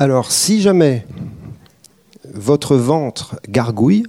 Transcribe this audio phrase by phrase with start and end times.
[0.00, 1.04] Alors, si jamais
[2.32, 4.04] votre ventre gargouille,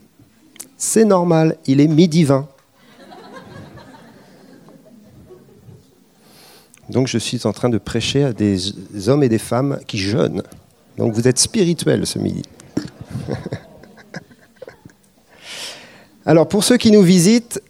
[0.77, 2.47] c'est normal, il est midi 20.
[6.89, 8.59] Donc je suis en train de prêcher à des
[9.07, 10.43] hommes et des femmes qui jeûnent.
[10.97, 12.43] Donc vous êtes spirituels ce midi.
[16.25, 17.63] Alors pour ceux qui nous visitent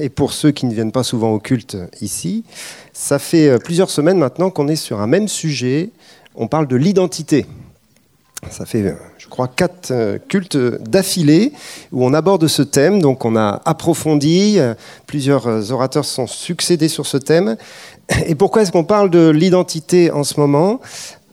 [0.00, 2.44] et pour ceux qui ne viennent pas souvent au culte ici,
[2.92, 5.90] ça fait euh, plusieurs semaines maintenant qu'on est sur un même sujet.
[6.36, 7.46] On parle de l'identité.
[8.50, 11.52] Ça fait, euh, je crois, quatre euh, cultes d'affilée
[11.92, 13.00] où on aborde ce thème.
[13.00, 14.58] Donc on a approfondi,
[15.06, 17.56] plusieurs orateurs se sont succédés sur ce thème.
[18.26, 20.80] Et pourquoi est-ce qu'on parle de l'identité en ce moment?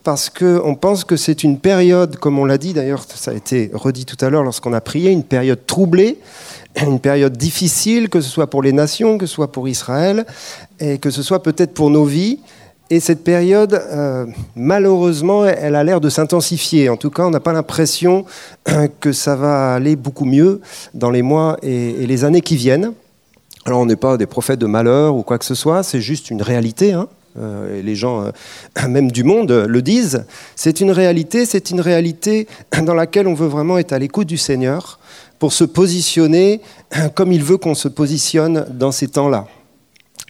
[0.04, 3.70] Parce qu'on pense que c'est une période, comme on l'a dit d'ailleurs, ça a été
[3.72, 6.18] redit tout à l'heure lorsqu'on a prié, une période troublée,
[6.80, 10.26] une période difficile, que ce soit pour les nations, que ce soit pour Israël,
[10.80, 12.40] et que ce soit peut-être pour nos vies.
[12.92, 16.90] Et cette période, euh, malheureusement, elle a l'air de s'intensifier.
[16.90, 18.26] En tout cas, on n'a pas l'impression
[19.00, 20.60] que ça va aller beaucoup mieux
[20.92, 22.92] dans les mois et, les années qui viennent.
[23.64, 26.28] Alors, on n'est pas des prophètes de malheur ou quoi que ce soit, c'est juste
[26.28, 26.92] une réalité.
[26.92, 27.08] Hein.
[27.40, 30.26] Euh, et les gens, euh, même du monde, le disent.
[30.54, 32.46] C'est une réalité, c'est une réalité
[32.82, 34.98] dans laquelle on veut vraiment être à l'écoute du Seigneur
[35.38, 36.60] pour se positionner
[37.14, 39.46] comme il veut qu'on se positionne dans ces temps-là.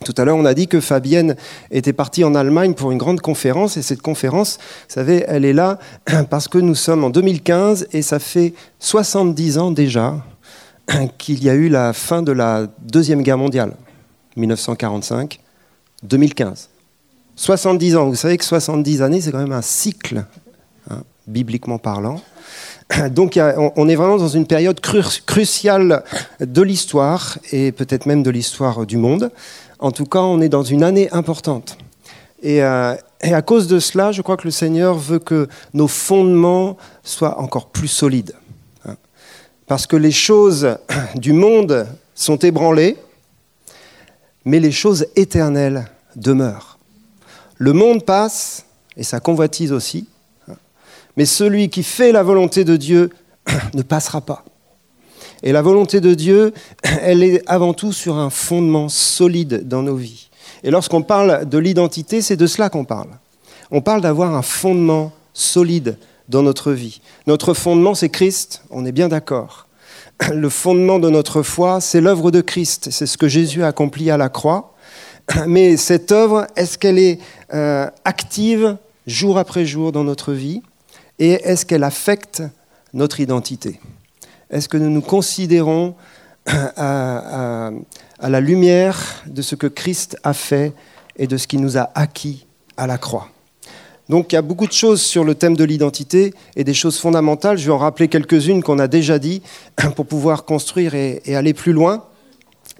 [0.02, 1.36] Tout à l'heure, on a dit que Fabienne
[1.70, 4.58] était partie en Allemagne pour une grande conférence, et cette conférence,
[4.88, 5.78] vous savez, elle est là
[6.30, 10.16] parce que nous sommes en 2015, et ça fait 70 ans déjà
[11.18, 13.74] qu'il y a eu la fin de la Deuxième Guerre mondiale,
[14.36, 15.40] 1945,
[16.02, 16.68] 2015.
[17.36, 20.24] 70 ans, vous savez que 70 années, c'est quand même un cycle,
[20.90, 22.20] hein, bibliquement parlant.
[23.10, 23.38] Donc
[23.76, 26.02] on est vraiment dans une période cruciale
[26.40, 29.30] de l'histoire et peut-être même de l'histoire du monde.
[29.82, 31.76] En tout cas, on est dans une année importante.
[32.40, 35.88] Et, euh, et, à cause de cela, je crois que le Seigneur veut que nos
[35.88, 38.32] fondements soient encore plus solides.
[38.84, 38.94] Hein.
[39.66, 40.76] Parce que les choses
[41.16, 42.96] du monde sont ébranlées,
[44.44, 46.78] mais les choses éternelles demeurent.
[47.56, 48.64] Le monde passe,
[48.96, 50.06] et sa convoitise aussi,
[51.16, 53.10] mais celui qui fait la volonté de Dieu
[53.74, 54.44] ne passera pas.
[55.42, 59.96] Et la volonté de Dieu, elle est avant tout sur un fondement solide dans nos
[59.96, 60.28] vies.
[60.64, 63.10] Et lorsqu'on parle de l'identité, c'est de cela qu'on parle.
[63.70, 65.96] On parle d'avoir un fondement solide
[66.28, 67.00] dans notre vie.
[67.26, 69.66] Notre fondement, c'est Christ, on est bien d'accord.
[70.32, 74.10] Le fondement de notre foi, c'est l'œuvre de Christ, c'est ce que Jésus a accompli
[74.10, 74.74] à la croix.
[75.46, 77.18] Mais cette œuvre, est-ce qu'elle est,
[77.54, 78.76] euh, active
[79.06, 80.62] jour après jour dans notre vie?
[81.18, 82.42] Et est-ce qu'elle affecte
[82.94, 83.80] notre identité?
[84.52, 85.94] Est-ce que nous nous considérons
[86.46, 87.70] à,
[88.20, 90.72] la lumière de ce que Christ a fait
[91.16, 92.46] et de ce qu'il nous a acquis
[92.76, 93.28] à la croix?
[94.08, 96.98] Donc il y a beaucoup de choses sur le thème de l'identité et des choses
[96.98, 97.56] fondamentales.
[97.56, 99.42] Je vais en rappeler quelques-unes qu'on a déjà dit
[99.96, 102.04] pour pouvoir construire et, et, aller plus loin.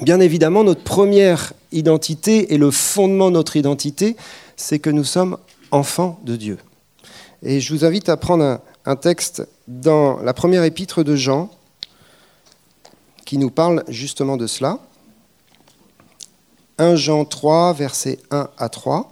[0.00, 4.16] Bien évidemment, notre première identité et le fondement de notre identité,
[4.56, 5.38] c'est que nous sommes
[5.70, 6.58] enfants de Dieu.
[7.42, 11.50] Et je vous invite à prendre un, texte dans la première épître de Jean
[13.32, 14.78] qui nous parle justement de cela.
[16.76, 19.10] 1 Jean 3, versets 1 à 3.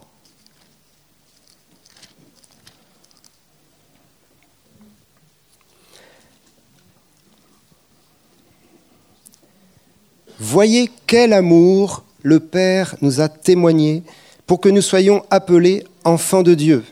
[10.38, 14.02] Voyez quel amour le Père nous a témoigné
[14.46, 16.84] pour que nous soyons appelés enfants de Dieu.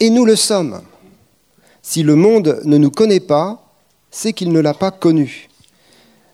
[0.00, 0.82] Et nous le sommes.
[1.82, 3.64] Si le monde ne nous connaît pas,
[4.10, 5.49] c'est qu'il ne l'a pas connu.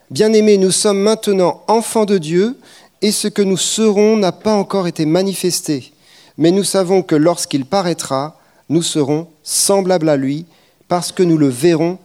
[0.09, 2.57] Bien-aimés, nous sommes maintenant enfants de Dieu,
[3.01, 5.91] et ce que nous serons n'a pas encore été manifesté.
[6.37, 10.45] Mais nous savons que lorsqu'il paraîtra, nous serons semblables à lui,
[10.87, 11.99] parce que nous le verrons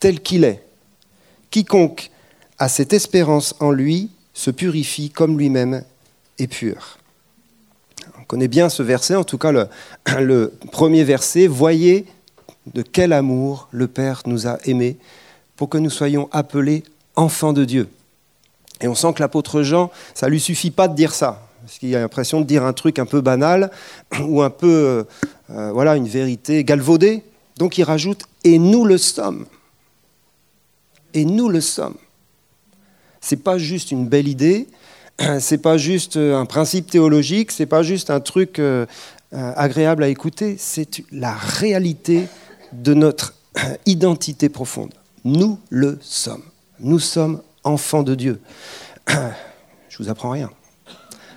[0.00, 0.62] tel qu'il est.
[1.50, 2.10] Quiconque
[2.58, 5.84] a cette espérance en lui se purifie comme lui-même
[6.38, 6.98] est pur
[8.26, 9.68] connaît bien ce verset, en tout cas le,
[10.20, 11.46] le premier verset.
[11.46, 12.06] Voyez
[12.74, 14.96] de quel amour le Père nous a aimés
[15.56, 16.82] pour que nous soyons appelés
[17.16, 17.88] enfants de Dieu.
[18.80, 21.94] Et on sent que l'apôtre Jean, ça lui suffit pas de dire ça, parce qu'il
[21.96, 23.70] a l'impression de dire un truc un peu banal
[24.20, 25.04] ou un peu, euh,
[25.50, 27.22] euh, voilà, une vérité galvaudée.
[27.56, 29.46] Donc il rajoute et nous le sommes.
[31.14, 31.96] Et nous le sommes.
[33.20, 34.68] C'est pas juste une belle idée,
[35.40, 38.86] c'est pas juste un principe théologique, c'est pas juste un truc euh,
[39.32, 42.28] euh, agréable à écouter, c'est la réalité
[42.72, 43.34] de notre
[43.86, 44.94] identité profonde.
[45.24, 46.44] Nous le sommes.
[46.80, 48.40] Nous sommes enfants de Dieu.
[49.88, 50.50] Je vous apprends rien.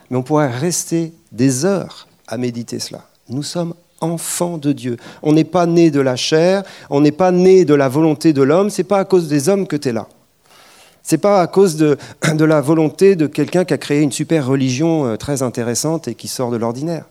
[0.10, 3.06] Mais on pourrait rester des heures à méditer cela.
[3.30, 4.98] Nous sommes enfant de Dieu.
[5.22, 8.42] On n'est pas né de la chair, on n'est pas né de la volonté de
[8.42, 10.08] l'homme, c'est pas à cause des hommes que tu es là.
[11.04, 11.98] C'est pas à cause de,
[12.34, 16.16] de la volonté de quelqu'un qui a créé une super religion euh, très intéressante et
[16.16, 17.06] qui sort de l'ordinaire.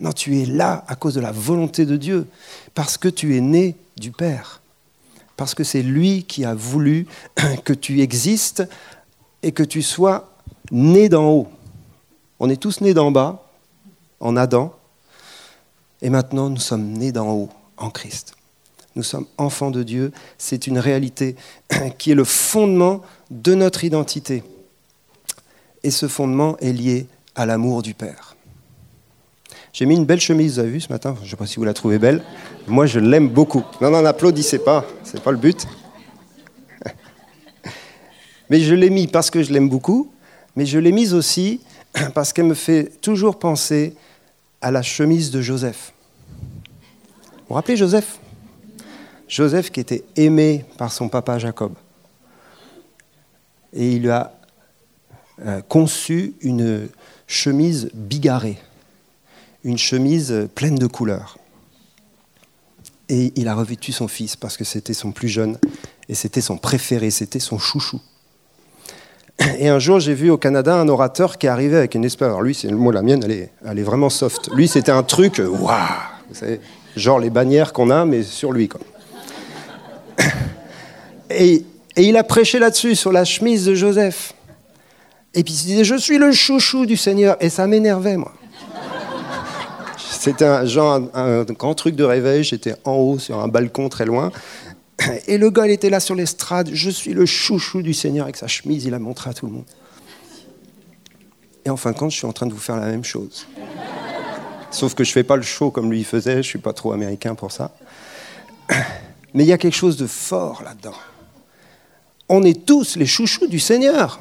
[0.00, 2.26] Non, tu es là à cause de la volonté de Dieu,
[2.74, 4.61] parce que tu es né du Père,
[5.36, 7.06] parce que c'est lui qui a voulu
[7.64, 8.62] que tu existes
[9.42, 10.30] et que tu sois
[10.70, 11.48] né d'en haut.
[12.38, 13.48] On est tous nés d'en bas,
[14.20, 14.74] en Adam,
[16.00, 18.34] et maintenant nous sommes nés d'en haut, en Christ.
[18.94, 21.36] Nous sommes enfants de Dieu, c'est une réalité
[21.98, 24.42] qui est le fondement de notre identité.
[25.82, 28.36] Et ce fondement est lié à l'amour du Père.
[29.72, 31.56] J'ai mis une belle chemise, vous avez vu ce matin Je ne sais pas si
[31.56, 32.22] vous la trouvez belle.
[32.66, 33.64] Moi, je l'aime beaucoup.
[33.80, 35.66] Non, non, n'applaudissez pas, ce n'est pas le but.
[38.50, 40.12] Mais je l'ai mis parce que je l'aime beaucoup,
[40.54, 41.60] mais je l'ai mise aussi
[42.14, 43.96] parce qu'elle me fait toujours penser
[44.60, 45.94] à la chemise de Joseph.
[47.32, 48.18] Vous vous rappelez Joseph?
[49.26, 51.72] Joseph qui était aimé par son papa Jacob.
[53.72, 54.38] Et il a
[55.46, 56.88] euh, conçu une
[57.26, 58.58] chemise bigarrée,
[59.64, 61.38] une chemise pleine de couleurs.
[63.08, 65.58] Et il a revêtu son fils parce que c'était son plus jeune
[66.08, 68.00] et c'était son préféré, c'était son chouchou.
[69.58, 72.26] Et un jour, j'ai vu au Canada un orateur qui arrivait avec une espèce.
[72.26, 74.50] Alors lui, c'est la mienne, elle est, elle est vraiment soft.
[74.54, 75.78] Lui, c'était un truc, euh, waouh,
[76.28, 76.60] vous savez,
[76.96, 78.80] genre les bannières qu'on a, mais sur lui, quoi.
[81.30, 81.64] Et,
[81.96, 84.34] et il a prêché là-dessus, sur la chemise de Joseph.
[85.32, 87.36] Et puis il disait, je suis le chouchou du Seigneur.
[87.40, 88.34] Et ça m'énervait, moi.
[90.22, 92.44] C'était un, genre, un grand truc de réveil.
[92.44, 94.30] J'étais en haut, sur un balcon très loin.
[95.26, 96.70] Et le gars, il était là sur l'estrade.
[96.72, 98.84] Je suis le chouchou du Seigneur avec sa chemise.
[98.84, 99.64] Il a montré à tout le monde.
[101.64, 103.48] Et en fin de compte, je suis en train de vous faire la même chose.
[104.70, 106.36] Sauf que je ne fais pas le show comme lui faisait.
[106.36, 107.74] Je suis pas trop américain pour ça.
[109.34, 110.94] Mais il y a quelque chose de fort là-dedans.
[112.28, 114.20] On est tous les chouchous du Seigneur.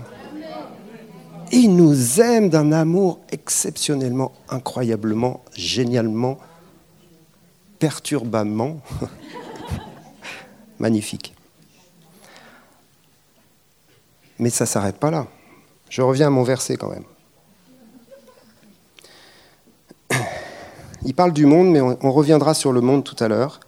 [1.52, 6.38] Il nous aime d'un amour exceptionnellement, incroyablement, génialement,
[7.78, 8.80] perturbamment
[10.80, 11.34] magnifique.
[14.40, 15.28] Mais ça ne s'arrête pas là.
[15.90, 17.04] Je reviens à mon verset quand même.
[21.06, 23.60] Il parle du monde, mais on, reviendra sur le monde tout à l'heure.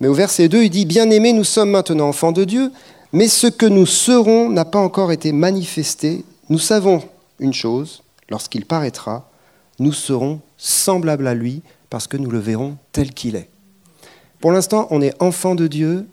[0.00, 2.72] Mais au verset 2, il dit, Bien-aimés, nous sommes maintenant enfants de Dieu,
[3.12, 6.24] mais ce que nous serons n'a pas encore été manifesté.
[6.52, 7.02] Nous savons
[7.40, 9.26] une chose, lorsqu'il paraîtra,
[9.78, 13.48] nous serons semblables à lui, parce que nous le verrons tel qu'il est.
[14.38, 16.06] Pour l'instant, on est enfants de Dieu,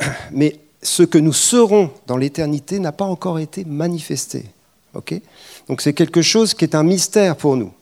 [0.32, 4.46] mais ce que nous serons dans l'éternité n'a pas encore été manifesté.
[4.94, 7.74] Donc c'est quelque chose qui est un mystère pour nous.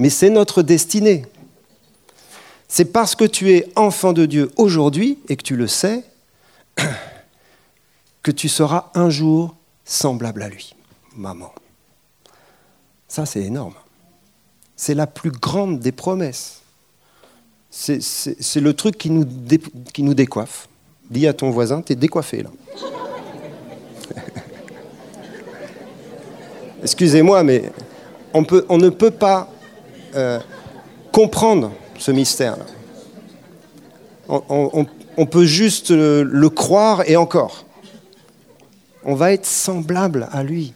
[0.00, 1.26] Mais c'est notre destinée.
[2.66, 6.02] C'est parce que tu es enfant de Dieu aujourd'hui et que tu le sais
[8.24, 9.54] que tu seras un jour
[9.90, 10.74] semblable à lui,
[11.16, 11.52] maman.
[13.08, 13.74] Ça, c'est énorme.
[14.76, 16.62] C'est la plus grande des promesses.
[17.70, 19.26] C'est le truc qui nous,
[19.92, 20.68] qui nous décoiffe.
[21.10, 22.50] Dis à ton voisin, t'es décoiffé là.
[26.82, 27.72] Excusez-moi, mais
[28.32, 29.50] on, peut, on, ne peut pas
[30.14, 30.38] euh,
[31.12, 32.64] comprendre ce mystère-là.
[34.28, 37.64] On, peut juste le croire et encore.
[39.04, 40.74] On va être semblable à lui.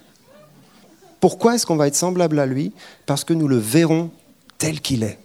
[1.21, 2.73] Pourquoi est-ce qu'on va être semblable à lui?
[3.07, 4.11] Parce que nous le verrons
[4.59, 5.19] tel qu'il est.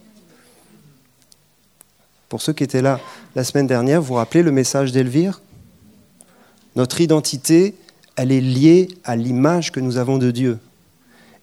[2.30, 3.00] Pour ceux qui étaient là
[3.36, 5.42] la semaine dernière, vous vous rappelez le message d'Elvire?
[6.76, 7.76] Notre identité,
[8.16, 10.60] elle est liée à l'image que nous avons de Dieu.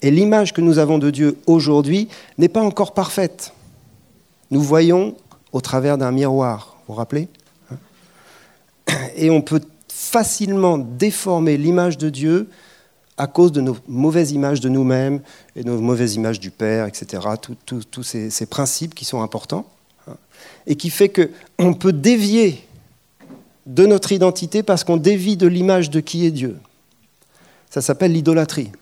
[0.02, 2.08] Et l'image que nous avons de Dieu aujourd'hui
[2.38, 3.52] n'est pas encore parfaite.
[4.50, 5.16] Nous voyons
[5.52, 7.28] au travers d'un miroir, vous vous rappelez?
[9.16, 9.62] Et on peut
[9.96, 12.50] facilement déformer l'image de Dieu
[13.16, 15.22] à cause de nos mauvaises images de nous-mêmes
[15.56, 17.26] et nos mauvaises images du Père, etc.
[17.64, 19.66] Tous ces principes qui sont importants
[20.66, 22.62] et qui fait qu'on peut dévier
[23.64, 26.58] de notre identité parce qu'on dévie de l'image de qui est Dieu.
[27.70, 28.72] Ça s'appelle l'idolâtrie.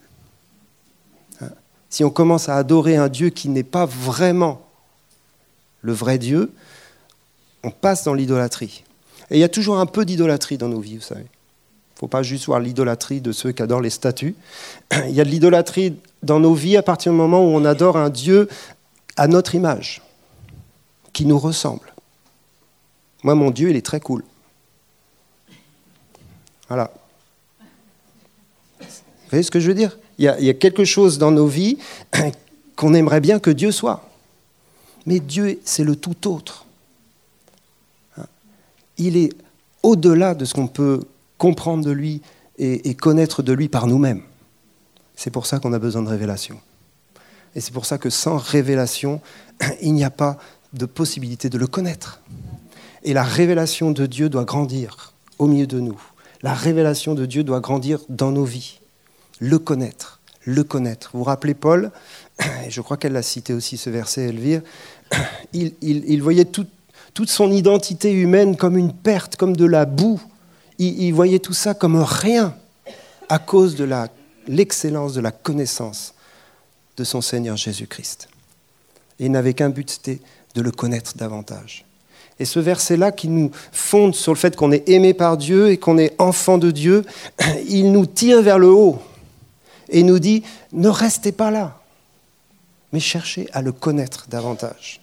[1.91, 4.67] Si on commence à adorer un Dieu qui n'est pas vraiment
[5.81, 6.53] le vrai Dieu,
[7.63, 8.83] on passe dans l'idolâtrie.
[9.31, 11.23] Et il y a toujours un peu d'idolâtrie dans nos vies, vous savez.
[11.23, 14.35] Il ne faut pas juste voir l'idolâtrie de ceux qui adorent les statues.
[15.09, 17.97] Il y a de l'idolâtrie dans nos vies à partir du moment où on adore
[17.97, 18.49] un Dieu
[19.17, 20.03] à notre image
[21.13, 21.95] qui nous ressemble.
[23.23, 24.23] Moi, mon Dieu, il est très cool.
[26.69, 26.93] Voilà.
[28.81, 28.87] Vous
[29.31, 29.97] voyez ce que je veux dire?
[30.19, 31.79] Il y, a, quelque chose dans nos vies
[32.77, 34.09] qu'on aimerait bien que Dieu soit.
[35.07, 36.67] Mais Dieu, c'est le tout autre.
[38.99, 39.33] Il est
[39.83, 41.01] au-delà de ce qu'on peut
[41.39, 42.23] comprendre de lui
[42.59, 44.23] et, connaître de lui par nous-mêmes.
[45.17, 46.61] C'est pour ça qu'on a besoin de révélation.
[47.55, 49.21] Et c'est pour ça que sans révélation,
[49.83, 50.39] il n'y a pas
[50.73, 52.21] de possibilité de le connaître.
[53.03, 56.01] Et la révélation de Dieu doit grandir au milieu de nous.
[56.43, 58.81] La révélation de Dieu doit grandir dans nos vies.
[59.41, 61.11] Le connaître, le connaître.
[61.15, 61.91] Vous rappelez Paul,
[62.67, 64.63] et je crois qu'elle l'a cité aussi ce verset, Elvire,
[65.53, 66.45] il, voyait
[67.15, 70.21] toute son identité humaine comme une perte, comme de la boue.
[70.79, 72.57] Il, voyait tout ça comme rien
[73.29, 73.89] à cause de
[74.49, 76.15] l'excellence de la connaissance
[76.97, 78.29] de son Seigneur Jésus-Christ.
[79.21, 80.21] Il n'avait qu'un but, c'était
[80.57, 81.85] de le connaître davantage.
[82.41, 85.77] Et ce verset-là qui nous fonde sur le fait qu'on est aimé par Dieu et
[85.77, 87.05] qu'on est enfant de Dieu,
[87.69, 89.01] il nous tire vers le haut
[89.89, 90.43] et nous dit,
[90.73, 91.81] ne restez pas là,
[92.93, 95.01] mais cherchez à le connaître davantage.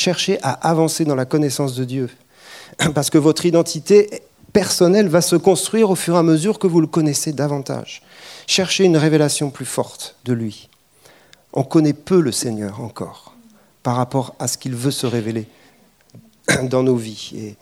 [0.00, 2.08] Cherchez à avancer dans la connaissance de Dieu.
[2.94, 6.80] Parce que votre identité personnelle va se construire au fur et à mesure que vous
[6.80, 8.00] le connaissez davantage.
[8.46, 10.70] Cherchez une révélation plus forte de lui.
[11.52, 13.34] On connaît peu le Seigneur encore
[13.82, 15.46] par rapport à ce qu'il veut se révéler
[16.62, 17.54] dans nos vies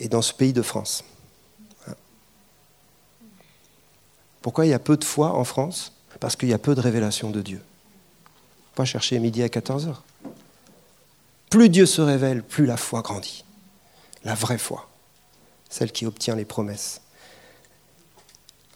[0.00, 1.04] et, dans ce pays de France.
[4.42, 5.92] Pourquoi il y a peu de foi en France?
[6.18, 7.62] Parce qu'il y a peu de révélation de Dieu.
[8.74, 9.94] Pas chercher midi à 14h.
[11.56, 13.42] Plus Dieu se révèle, plus la foi grandit.
[14.24, 14.90] La vraie foi,
[15.70, 17.00] celle qui obtient les promesses.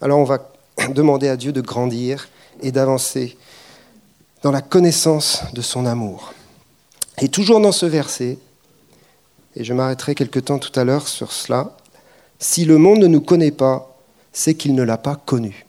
[0.01, 0.51] Alors on va
[0.89, 2.27] demander à Dieu de grandir
[2.59, 3.37] et d'avancer
[4.41, 6.33] dans la connaissance de son amour.
[7.19, 8.39] Et toujours dans ce verset,
[9.55, 11.77] et je m'arrêterai quelque temps tout à l'heure sur cela,
[12.39, 13.95] si le monde ne nous connaît pas,
[14.33, 15.67] c'est qu'il ne l'a pas connu.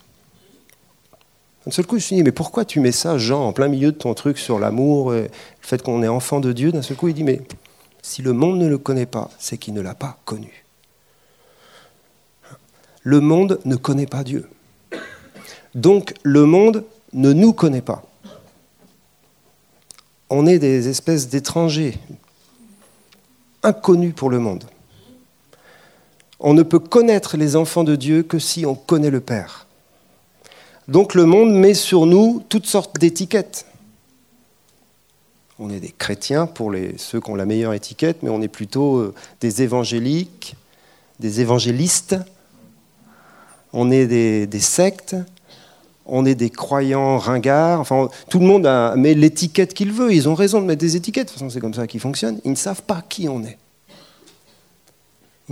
[1.66, 3.92] Un seul coup, je me dit, mais pourquoi tu mets ça, Jean, en plein milieu
[3.92, 5.28] de ton truc sur l'amour, le
[5.60, 6.72] fait qu'on est enfant de Dieu?
[6.72, 7.42] D'un seul coup, il dit, mais
[8.02, 10.64] si le monde ne le connaît pas, c'est qu'il ne l'a pas connu.
[13.02, 14.48] Le monde ne connaît pas Dieu.
[15.74, 18.04] Donc le monde ne nous connaît pas.
[20.30, 21.98] On est des espèces d'étrangers,
[23.62, 24.64] inconnu pour le monde.
[26.40, 29.66] On ne peut connaître les enfants de Dieu que si on connaît le Père.
[30.92, 33.64] Donc le monde met sur nous toutes sortes d'étiquettes.
[35.58, 38.98] On est des chrétiens pour ceux qui ont la meilleure étiquette, mais on est plutôt
[38.98, 40.54] euh, des évangéliques,
[41.18, 42.16] des évangélistes,
[43.72, 45.16] on est des, des sectes,
[46.04, 47.80] on est des croyants ringards.
[47.80, 48.68] Enfin, tout le monde
[48.98, 50.12] met l'étiquette qu'il veut.
[50.12, 51.28] Ils ont raison de mettre des étiquettes.
[51.28, 52.38] De toute façon, c'est comme ça qu'ils fonctionnent.
[52.44, 53.56] Ils ne savent pas qui on est.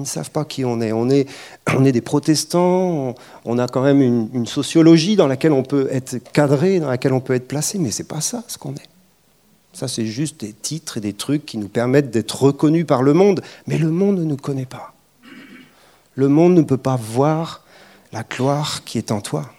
[0.01, 0.93] Ils ne savent pas qui on est.
[0.93, 1.29] On est,
[1.77, 3.15] on est des protestants.
[3.45, 7.21] On a quand même une, sociologie dans laquelle on peut être cadré, dans laquelle on
[7.21, 7.79] peut être placé.
[7.79, 8.89] Mais c'est pas ça ce qu'on est.
[9.75, 13.13] Ça, c'est juste des titres et des trucs qui nous permettent d'être reconnus par le
[13.13, 13.43] monde.
[13.67, 14.95] Mais le monde ne nous connaît pas.
[16.15, 17.65] Le monde ne peut pas voir
[18.13, 19.53] la gloire qui est en toi.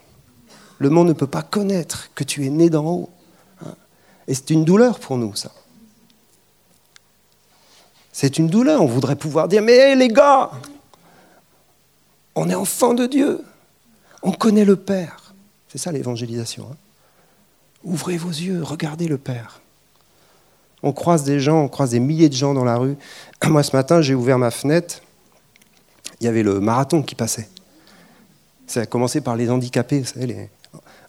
[0.79, 3.10] Le monde ne peut pas connaître que tu es né d'en haut.
[3.63, 3.75] Hein.
[4.27, 5.51] Et c'est une douleur pour nous, ça.
[8.12, 8.82] C'est une douleur.
[8.82, 10.51] On voudrait pouvoir dire, mais les gars,
[12.36, 13.44] on est enfant de Dieu.
[14.24, 15.34] On connaît le Père.
[15.70, 16.68] C'est ça l'évangélisation.
[16.72, 16.75] Hein.
[17.84, 19.62] Ouvrez vos yeux, regardez le Père.
[20.84, 22.98] On croise des gens, on croise des milliers de gens dans la rue.
[23.48, 25.01] Moi, ce matin, j'ai ouvert ma fenêtre.
[26.20, 27.50] Il y avait le marathon qui passait.
[28.68, 30.50] Ça a commencé par les handicapés, vous savez, les,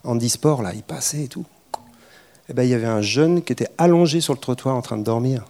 [0.03, 1.45] handisport, là, il passait et tout.
[1.73, 4.81] Et eh ben, il y avait un jeune qui était allongé sur le trottoir en
[4.81, 5.45] train de dormir.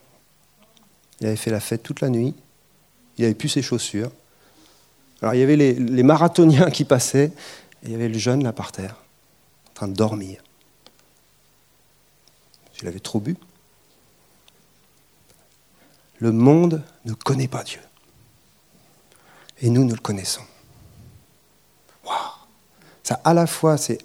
[1.24, 2.36] Il avait fait la fête toute la nuit.
[3.18, 4.12] Il n'avait plus ses chaussures.
[5.22, 7.32] Alors il y avait les, marathoniens qui passaient,
[7.82, 8.98] et il y avait le jeune là par terre,
[9.70, 10.44] en train de dormir.
[12.82, 13.38] Il avait trop bu.
[16.20, 17.80] Le monde ne connaît pas Dieu.
[19.62, 20.44] Et nous, nous le connaissons.
[22.06, 22.18] Waouh
[23.02, 24.00] Ça, à la fois, c'est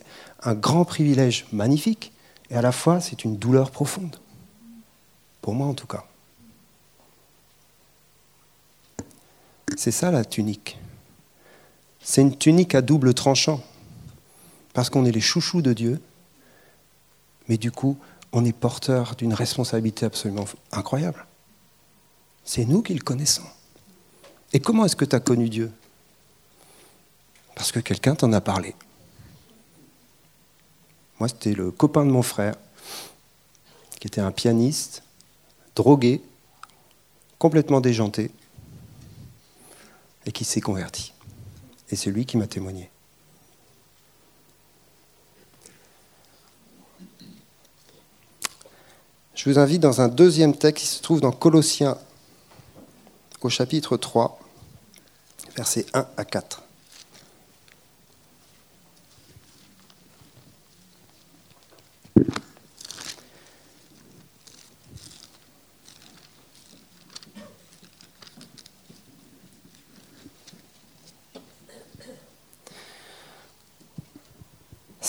[0.45, 2.13] un grand privilège magnifique,
[2.49, 4.15] et à la fois c'est une douleur profonde.
[5.43, 6.05] Pour moi en tout cas.
[9.79, 10.77] C'est ça la tunique.
[12.03, 13.63] C'est une tunique à double tranchant,
[14.73, 16.03] parce qu'on est les chouchous de Dieu,
[17.47, 17.97] mais du coup,
[18.33, 21.25] on est porteur d'une responsabilité absolument incroyable.
[22.45, 23.47] C'est nous qui le connaissons.
[24.53, 25.71] Et comment est-ce que tu as connu Dieu?
[27.55, 28.75] Parce que quelqu'un t'en a parlé.
[31.21, 32.57] Moi, c'était le copain de mon frère,
[34.01, 35.05] qui était un pianiste,
[35.77, 36.21] drogué,
[37.39, 38.33] complètement déjanté,
[40.29, 41.15] et qui s'est converti.
[41.89, 42.91] Et c'est lui qui m'a témoigné.
[49.35, 51.97] Je vous invite dans un deuxième texte qui se trouve dans Colossiens
[53.41, 54.39] au chapitre 3,
[55.57, 56.63] versets 1 à 4.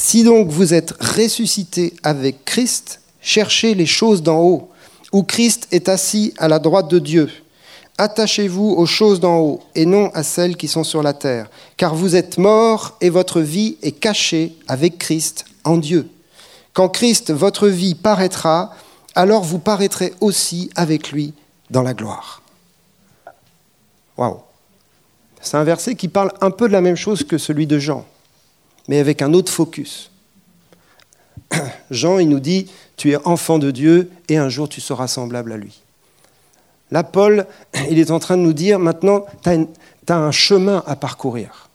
[0.09, 4.69] Si donc vous êtes ressuscité avec Christ, cherchez les choses d'en haut,
[5.13, 7.29] où Christ est assis à la droite de Dieu.
[7.99, 11.47] Attachez-vous aux choses d'en haut et non à celles qui sont sur la terre,
[11.77, 16.09] car vous êtes morts et votre vie est cachée avec Christ en Dieu.
[16.73, 18.73] Quand Christ, votre vie, paraîtra,
[19.13, 21.35] alors vous paraîtrez aussi avec lui
[21.69, 22.41] dans la gloire.
[24.17, 24.39] Waouh!
[25.39, 28.07] C'est un verset qui parle un peu de la même chose que celui de Jean
[28.87, 30.11] mais avec un autre focus.
[31.91, 32.67] Jean, il nous dit,
[32.97, 35.81] tu es enfant de Dieu et un jour tu seras semblable à lui.
[36.91, 37.45] Là, Paul,
[37.89, 41.69] il est en train de nous dire, maintenant, tu as, un chemin à parcourir.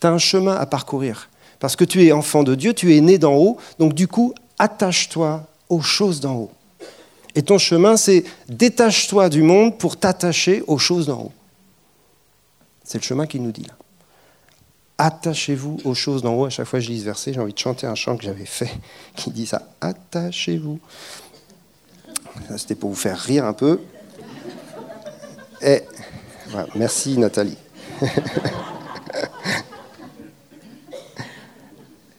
[0.00, 1.28] Tu as un chemin à parcourir.
[1.60, 4.34] Parce que tu es enfant de Dieu, tu es né d'en haut, donc du coup,
[4.58, 6.50] attache-toi aux choses d'en haut.
[7.34, 11.32] Et ton chemin, c'est détache-toi du monde pour t'attacher aux choses d'en haut.
[12.84, 13.74] C'est le chemin qu'il nous dit là.
[14.98, 16.44] Attachez-vous aux choses d'en haut.
[16.44, 18.24] À chaque fois que je lis ce verset, j'ai envie de chanter un chant que
[18.24, 18.70] j'avais fait
[19.16, 19.68] qui dit ça.
[19.80, 20.78] Attachez-vous.
[22.56, 23.80] C'était pour vous faire rire un peu.
[26.74, 27.56] Merci Nathalie.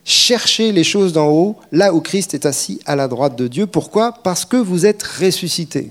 [0.04, 3.68] Cherchez les choses d'en haut, là où Christ est assis à la droite de Dieu.
[3.68, 4.12] Pourquoi?
[4.12, 5.90] Parce que vous êtes ressuscités.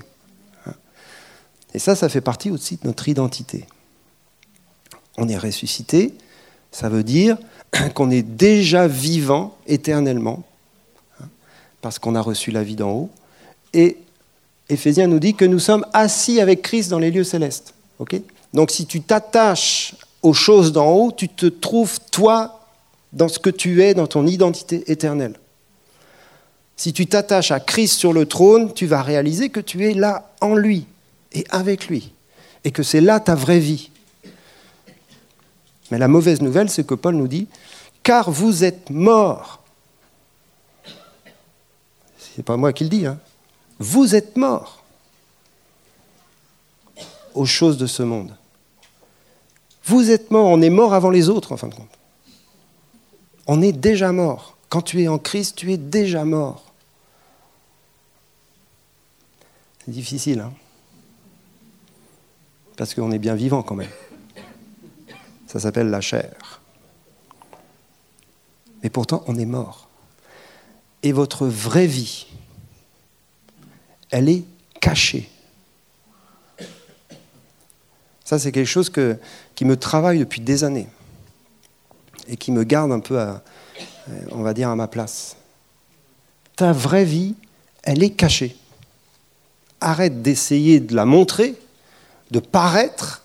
[1.73, 3.65] Et ça, ça fait partie aussi de notre identité.
[5.17, 6.13] On est ressuscité,
[6.75, 7.37] ça veut dire
[7.93, 10.43] qu'on est déjà vivant éternellement,
[11.21, 11.27] hein,
[11.81, 13.09] parce qu'on a reçu la vie d'en haut.
[13.73, 13.97] Et
[14.67, 17.73] Éphésiens nous dit que nous sommes assis avec Christ dans les lieux célestes.
[18.53, 22.59] Donc si tu t'attaches aux choses d'en haut, tu te trouves toi
[23.13, 25.35] dans ce que tu es, dans ton identité éternelle.
[26.75, 30.29] Si tu t'attaches à Christ sur le trône, tu vas réaliser que tu es là
[30.41, 30.87] en lui
[31.31, 32.11] et avec lui,
[32.65, 33.91] et que c'est là ta vraie vie.
[35.91, 37.47] Mais la mauvaise nouvelle, c'est que Paul nous dit,
[38.03, 39.61] car vous êtes morts.
[42.17, 43.19] C'est pas moi qui le dis, hein.
[43.79, 44.83] Vous êtes morts
[47.33, 48.35] aux choses de ce monde.
[49.83, 51.97] Vous êtes morts, on est mort avant les autres en fin de compte.
[53.47, 54.57] On est déjà mort.
[54.69, 56.63] Quand tu es en Christ, tu es déjà mort.
[59.85, 60.53] C'est difficile, hein
[62.77, 63.91] Parce qu'on est bien vivant quand même.
[65.47, 66.61] Ça s'appelle la chair.
[68.83, 69.89] Mais pourtant, on est mort.
[71.03, 72.27] Et votre vraie vie,
[74.11, 74.43] elle est
[74.79, 75.29] cachée.
[78.23, 78.91] Ça, c'est quelque chose
[79.55, 80.87] qui me travaille depuis des années
[82.27, 83.43] et qui me garde un peu, à,
[84.31, 85.35] on va dire, à ma place.
[86.55, 87.35] Ta vraie vie,
[87.83, 88.55] elle est cachée.
[89.81, 91.55] Arrête d'essayer de la montrer,
[92.31, 93.24] de paraître,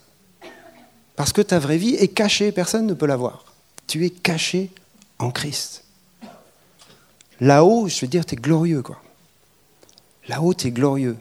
[1.20, 3.44] parce que ta vraie vie est cachée, personne ne peut la voir.
[3.87, 4.70] Tu es caché
[5.18, 5.85] en Christ.
[7.42, 8.96] Là-haut, je veux dire, tu es glorieux, quoi.
[10.28, 11.18] Là-haut, tu es glorieux.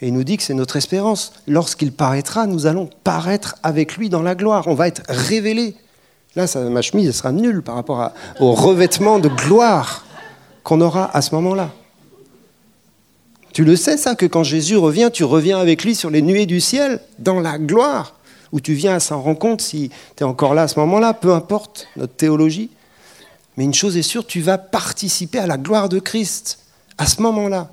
[0.00, 1.32] Et il nous dit que c'est notre espérance.
[1.46, 4.66] Lorsqu'il paraîtra, nous allons paraître avec lui dans la gloire.
[4.66, 5.76] On va être révélés.
[6.34, 10.04] Là, ma chemise sera nulle par rapport au revêtement de gloire
[10.64, 11.70] qu'on aura à ce moment-là.
[13.52, 16.46] Tu le sais, ça, que quand Jésus revient, tu reviens avec lui sur les nuées
[16.46, 18.16] du ciel, dans la gloire
[18.52, 21.14] où tu viens à s'en rendre compte si tu es encore là à ce moment-là,
[21.14, 22.70] peu importe notre théologie.
[23.56, 26.60] Mais une chose est sûre, tu vas participer à la gloire de Christ
[26.98, 27.72] à ce moment-là.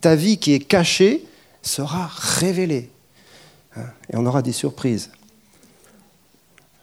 [0.00, 1.24] Ta vie qui est cachée
[1.62, 2.90] sera révélée.
[3.76, 5.10] Hein, et on aura des surprises.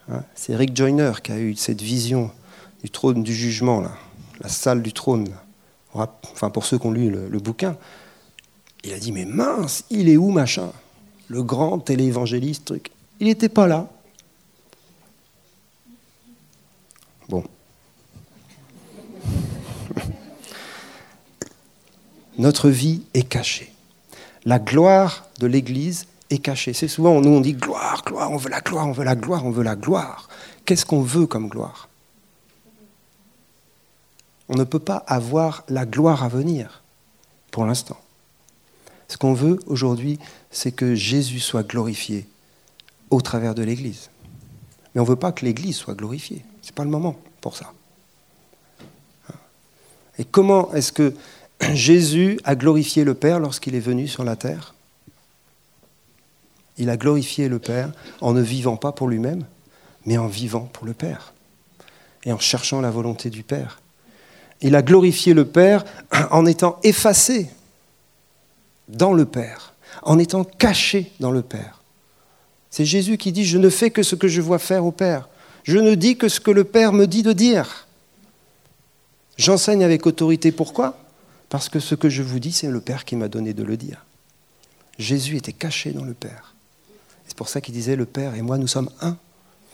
[0.10, 2.32] Hein, c'est Rick Joyner qui a eu cette vision
[2.84, 3.92] du trône du jugement, là,
[4.42, 5.30] la salle du trône.
[5.94, 7.78] Enfin, pour ceux qui ont lu le, le bouquin,
[8.84, 10.72] il a dit Mais mince, il est où machin?
[11.28, 12.92] Le grand téléévangéliste, truc.
[13.20, 13.88] Il n'était pas là.
[17.30, 17.44] Bon.
[22.38, 23.72] Notre vie est cachée.
[24.46, 26.74] La gloire de l'Église est cachée.
[26.74, 29.46] C'est souvent, nous on dit gloire, gloire, on veut la gloire, on veut la gloire,
[29.46, 30.28] on veut la gloire.
[30.66, 31.88] Qu'est-ce qu'on veut comme gloire?
[34.50, 36.84] On ne peut pas avoir la gloire à venir
[37.52, 38.00] pour l'instant.
[39.08, 40.20] Ce qu'on veut aujourd'hui,
[40.52, 42.28] c'est que Jésus soit glorifié
[43.14, 44.10] au travers de l'Église.
[44.94, 46.44] Mais on ne veut pas que l'Église soit glorifiée.
[46.62, 47.72] Ce n'est pas le moment pour ça.
[50.18, 51.14] Et comment est-ce que
[51.74, 54.74] Jésus a glorifié le Père lorsqu'il est venu sur la terre?
[56.78, 59.46] Il a glorifié le Père en ne vivant pas pour lui-même,
[60.06, 61.34] mais en vivant pour le Père
[62.26, 63.80] et en cherchant la volonté du Père.
[64.62, 65.84] Il a glorifié le Père
[66.32, 67.50] en étant effacé
[68.88, 71.83] dans le Père, en étant caché dans le Père.
[72.74, 75.30] C'est Jésus qui dit, je ne fais que ce que je vois faire au Père.
[75.62, 77.86] Je ne dis que ce que le Père me dit de dire.
[79.38, 80.52] J'enseigne avec autorité.
[80.52, 80.98] Pourquoi?
[81.50, 83.78] Parce que ce que je vous dis, c'est le Père qui m'a donné de le
[83.78, 84.04] dire.
[84.98, 86.56] Jésus était caché dans le Père.
[87.28, 89.18] C'est pour ça qu'il disait, le Père et moi, nous sommes un.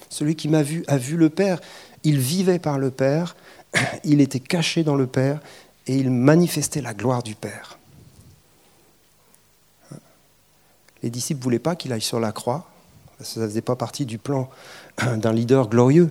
[0.10, 1.62] Celui qui m'a vu a vu le Père.
[2.04, 3.38] Il vivait par le Père,
[4.04, 5.40] il était caché dans le Père
[5.88, 7.80] et il manifestait la gloire du Père.
[11.02, 12.70] Les disciples ne voulaient pas qu'il aille sur la croix,
[13.22, 14.50] ça ne faisait pas partie du plan
[15.18, 16.10] d'un leader glorieux.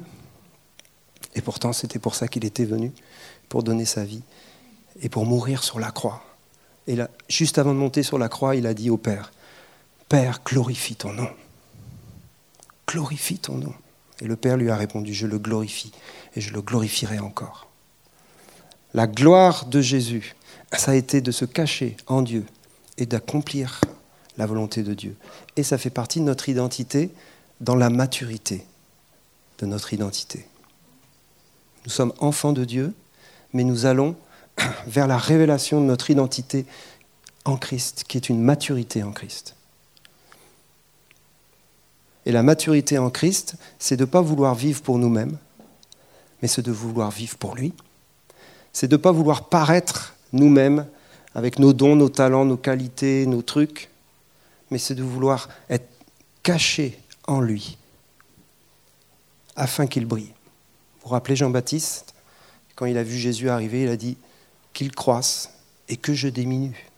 [1.35, 2.93] Et pourtant, c'était pour ça qu'il était venu,
[3.49, 4.23] pour donner sa vie
[5.01, 6.23] et pour mourir sur la croix.
[6.87, 9.33] Et là, juste avant de monter sur la croix, il a dit au Père,
[10.09, 11.29] Père, glorifie ton nom.
[12.87, 13.75] Glorifie ton nom.
[14.21, 15.93] Et le Père lui a répondu, je le glorifie
[16.35, 17.69] et je le glorifierai encore.
[18.95, 20.35] La gloire de Jésus,
[20.73, 22.45] ça a été de se cacher en Dieu
[22.97, 23.81] et d'accomplir
[24.39, 25.17] la volonté de Dieu.
[25.57, 27.11] Et ça fait partie de notre identité
[27.61, 28.65] dans la maturité
[29.59, 30.47] de notre identité.
[31.85, 32.95] Nous sommes enfants de Dieu,
[33.53, 34.17] mais nous allons
[34.87, 36.65] vers la révélation de notre identité
[37.45, 39.55] en Christ, qui est une maturité en Christ.
[42.27, 45.39] Et la maturité en Christ, c'est de ne pas vouloir vivre pour nous-mêmes,
[46.43, 47.73] mais c'est de vouloir vivre pour lui.
[48.73, 50.87] C'est de ne pas vouloir paraître nous-mêmes
[51.35, 53.89] avec nos dons, nos talents, nos qualités, nos trucs,
[54.71, 55.89] mais c'est de vouloir être
[56.43, 57.79] caché en lui,
[59.57, 60.33] afin qu'il brille.
[61.01, 62.15] Vous vous rappelez Jean-Baptiste,
[62.75, 64.17] quand il a vu Jésus arriver, il a dit
[64.73, 65.51] qu'il croisse
[65.89, 66.89] et que je diminue.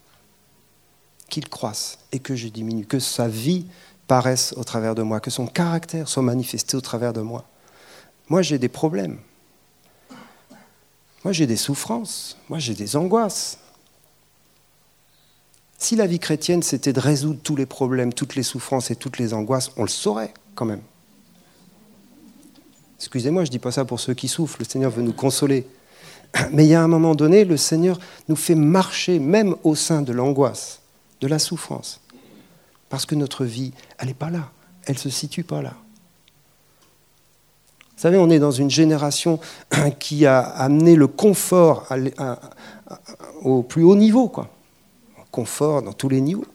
[1.29, 3.67] Qu'il croisse et que je diminue, que sa vie
[4.07, 7.45] paraisse au travers de moi, que son caractère soit manifesté au travers de moi.
[8.29, 9.19] Moi, j'ai des problèmes.
[11.25, 12.37] Moi, j'ai des souffrances.
[12.49, 13.59] Moi, j'ai des angoisses.
[15.81, 19.17] Si la vie chrétienne, c'était de résoudre tous les problèmes, toutes les souffrances et toutes
[19.17, 20.83] les angoisses, on le saurait quand même.
[22.99, 24.59] Excusez-moi, je ne dis pas ça pour ceux qui souffrent.
[24.59, 25.67] Le Seigneur veut nous consoler.
[26.53, 30.03] Mais il y a un moment donné, le Seigneur nous fait marcher même au sein
[30.03, 30.83] de l'angoisse,
[31.23, 32.03] de la souffrance.
[32.91, 34.51] Parce que notre vie, elle n'est pas là.
[34.85, 35.73] Elle ne se situe pas là.
[37.97, 39.41] Vous savez, on est dans une génération
[39.99, 41.89] qui a amené le confort
[43.43, 44.29] au plus haut niveau.
[44.29, 44.51] Quoi.
[45.31, 46.47] Confort dans tous les niveaux.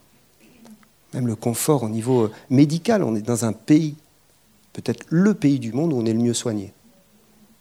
[1.14, 3.04] Même le confort au niveau médical.
[3.04, 3.96] On est dans un pays,
[4.74, 6.74] peut-être le pays du monde où on est le mieux soigné.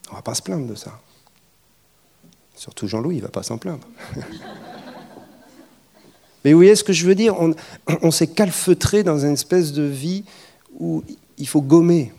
[0.09, 1.01] On ne va pas se plaindre de ça.
[2.57, 3.87] Surtout Jean-Louis, il ne va pas s'en plaindre.
[6.45, 7.35] Mais vous voyez ce que je veux dire?
[8.03, 10.25] On, s'est calfeutré dans une espèce de vie
[10.79, 11.03] où
[11.39, 12.13] il faut gommer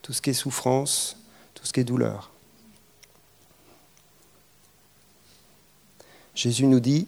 [0.00, 1.18] tout ce qui est souffrance,
[1.52, 2.30] tout ce qui est douleur.
[6.34, 7.06] Jésus nous dit,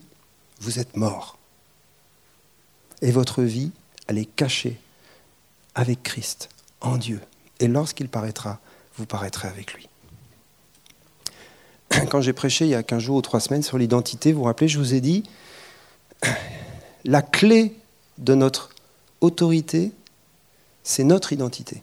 [0.65, 1.39] vous êtes morts.
[3.03, 3.71] Et votre vie,
[4.07, 4.81] elle est cachée
[5.75, 6.49] avec Christ,
[6.81, 7.21] en Dieu.
[7.61, 8.61] Et lorsqu'il paraîtra,
[8.97, 9.89] vous paraîtrez avec lui.
[12.11, 14.45] Quand j'ai prêché il y a 15 jours ou 3 semaines sur l'identité, vous vous
[14.45, 15.25] rappelez, je vous ai dit,
[17.05, 17.77] la clé
[18.19, 18.71] de notre
[19.21, 19.93] autorité,
[20.83, 21.83] c'est notre identité.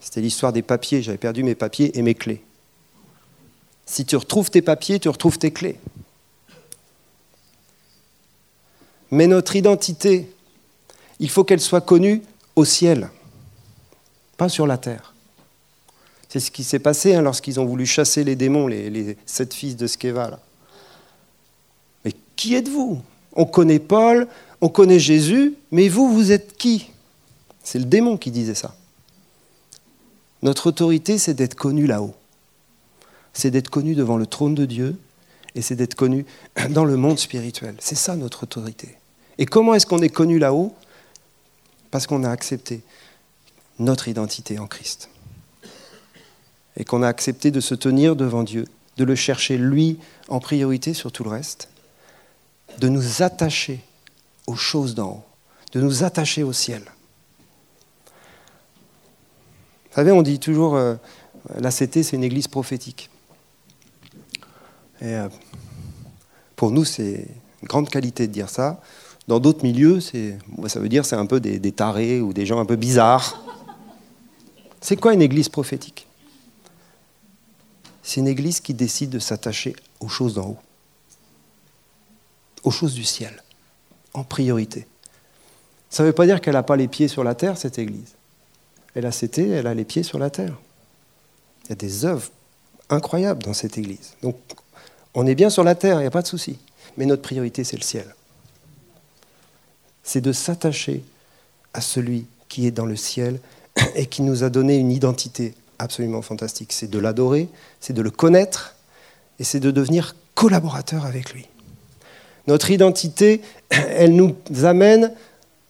[0.00, 1.00] C'était l'histoire des papiers.
[1.00, 2.42] J'avais perdu mes papiers et mes clés.
[3.86, 5.78] Si tu retrouves tes papiers, tu retrouves tes clés.
[9.12, 10.28] Mais notre identité,
[11.20, 12.22] il faut qu'elle soit connue
[12.56, 13.10] au ciel,
[14.38, 15.14] pas sur la terre.
[16.30, 19.76] C'est ce qui s'est passé hein, lorsqu'ils ont voulu chasser les démons, les, sept fils
[19.76, 20.40] de Skeva.
[22.06, 23.02] Mais qui êtes-vous?
[23.34, 24.26] On connaît Paul,
[24.62, 26.90] on connaît Jésus, mais vous, vous êtes qui?
[27.62, 28.74] C'est le démon qui disait ça.
[30.40, 32.14] Notre autorité, c'est d'être connu là-haut.
[33.34, 34.96] C'est d'être connu devant le trône de Dieu
[35.54, 36.24] et c'est d'être connu
[36.70, 37.74] dans le monde spirituel.
[37.78, 38.96] C'est ça notre autorité.
[39.42, 40.72] Et comment est-ce qu'on est connu là-haut?
[41.90, 42.80] Parce qu'on a accepté
[43.80, 45.10] notre identité en Christ.
[46.76, 50.94] Et qu'on a accepté de se tenir devant Dieu, de le chercher lui en priorité
[50.94, 51.68] sur tout le reste,
[52.78, 53.80] de nous attacher
[54.46, 55.24] aux choses d'en haut,
[55.72, 56.84] de nous attacher au ciel.
[59.90, 60.94] Vous savez, on dit toujours, euh,
[61.56, 63.10] l'ACT, c'est une église prophétique.
[65.00, 65.28] Et euh,
[66.54, 67.26] pour nous, c'est
[67.60, 68.80] une grande qualité de dire ça.
[69.28, 72.64] Dans d'autres milieux, ça veut dire c'est un peu des, tarés ou des gens un
[72.64, 73.42] peu bizarres.
[74.80, 76.06] C'est quoi une église prophétique?
[78.02, 80.58] C'est une église qui décide de s'attacher aux choses d'en haut,
[82.64, 83.42] aux choses du ciel,
[84.12, 84.88] en priorité.
[85.88, 88.16] Ça ne veut pas dire qu'elle n'a pas les pieds sur la terre, cette église.
[88.94, 90.58] Elle a cité, elle a les pieds sur la terre.
[91.64, 92.28] Il y a des œuvres
[92.90, 94.14] incroyables dans cette église.
[94.22, 94.36] Donc,
[95.14, 96.58] on est bien sur la terre, il n'y a pas de souci.
[96.96, 98.14] Mais notre priorité, c'est le ciel.
[100.02, 101.04] C'est de s'attacher
[101.74, 103.40] à celui qui est dans le ciel
[103.94, 106.72] et qui nous a donné une identité absolument fantastique.
[106.72, 107.48] C'est de l'adorer,
[107.80, 108.76] c'est de le connaître
[109.38, 111.48] et c'est de devenir collaborateur avec lui.
[112.46, 115.12] Notre identité, elle nous amène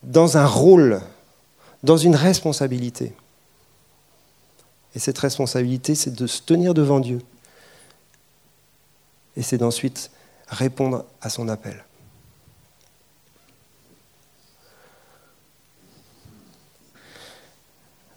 [0.03, 1.01] dans un rôle,
[1.83, 3.12] dans une responsabilité.
[4.95, 7.21] Et cette responsabilité, c'est de se tenir devant Dieu.
[9.37, 10.11] Et c'est d'ensuite
[10.49, 11.85] répondre à son appel.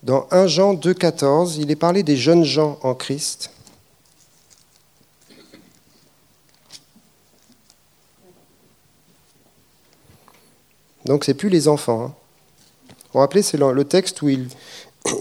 [0.06, 3.50] Dans 1 Jean 2,14, il est parlé des jeunes gens en Christ.
[11.06, 12.04] Donc c'est plus les enfants.
[12.04, 12.14] Hein.
[12.90, 14.48] Vous vous rappelez, c'est le texte où il,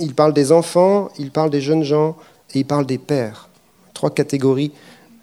[0.00, 2.14] il parle des enfants, il parle des jeunes gens
[2.52, 3.48] et il parle des pères.
[3.94, 4.72] Trois catégories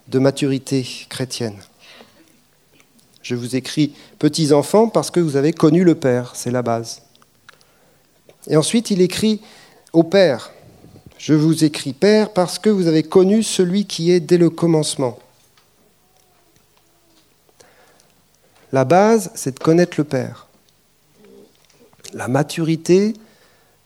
[0.07, 1.59] de maturité chrétienne.
[3.21, 7.03] Je vous écris petits enfants parce que vous avez connu le Père, c'est la base.
[8.47, 9.41] Et ensuite, il écrit
[9.93, 10.51] au Père.
[11.17, 15.19] Je vous écris Père parce que vous avez connu celui qui est dès le commencement.
[18.71, 20.47] La base, c'est de connaître le Père.
[22.13, 23.13] La maturité,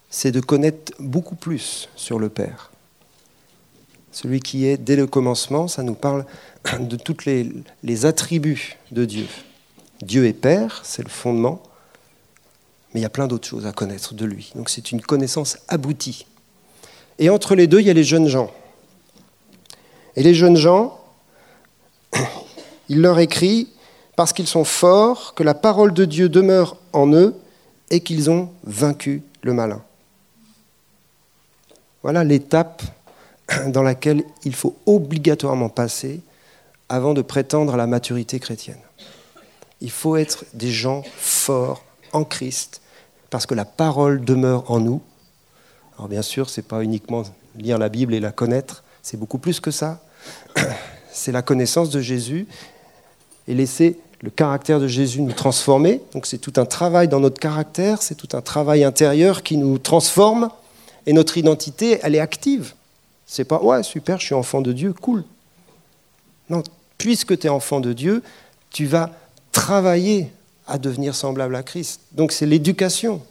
[0.10, 2.72] c'est de connaître beaucoup plus sur le Père.
[4.12, 6.26] Celui qui est dès le commencement, ça nous parle
[6.80, 7.52] de tous les,
[7.84, 9.28] les attributs de Dieu.
[10.02, 11.62] Dieu est Père, c'est le fondement
[12.96, 14.54] mais il y a plein d'autres choses à connaître de lui.
[14.56, 16.26] Donc c'est une connaissance aboutie.
[17.20, 18.54] Et entre les deux, il y a les jeunes gens.
[20.16, 20.98] Et les jeunes gens,
[22.88, 23.68] il leur écrit,
[24.16, 27.36] parce qu'ils sont forts, que la parole de Dieu demeure en eux
[27.90, 29.84] et qu'ils ont vaincu le malin.
[32.02, 32.82] Voilà l'étape
[33.68, 36.22] dans laquelle il faut obligatoirement passer
[36.88, 38.80] avant de prétendre à la maturité chrétienne.
[39.82, 42.80] Il faut être des gens forts en Christ
[43.30, 45.02] parce que la parole demeure en nous.
[45.98, 47.24] Alors bien sûr, ce n'est pas uniquement
[47.58, 50.02] lire la Bible et la connaître, c'est beaucoup plus que ça.
[51.12, 52.46] C'est la connaissance de Jésus
[53.48, 56.02] et laisser le caractère de Jésus nous transformer.
[56.12, 59.78] Donc c'est tout un travail dans notre caractère, c'est tout un travail intérieur qui nous
[59.78, 60.50] transforme
[61.06, 62.74] et notre identité, elle est active.
[63.26, 65.24] C'est pas ouais, super, je suis enfant de Dieu, cool.
[66.50, 66.64] Non,
[66.98, 68.24] puisque tu es enfant de Dieu,
[68.72, 69.12] tu vas
[69.52, 70.32] travailler
[70.68, 72.02] à devenir semblable à Christ.
[72.12, 73.22] Donc c'est l'éducation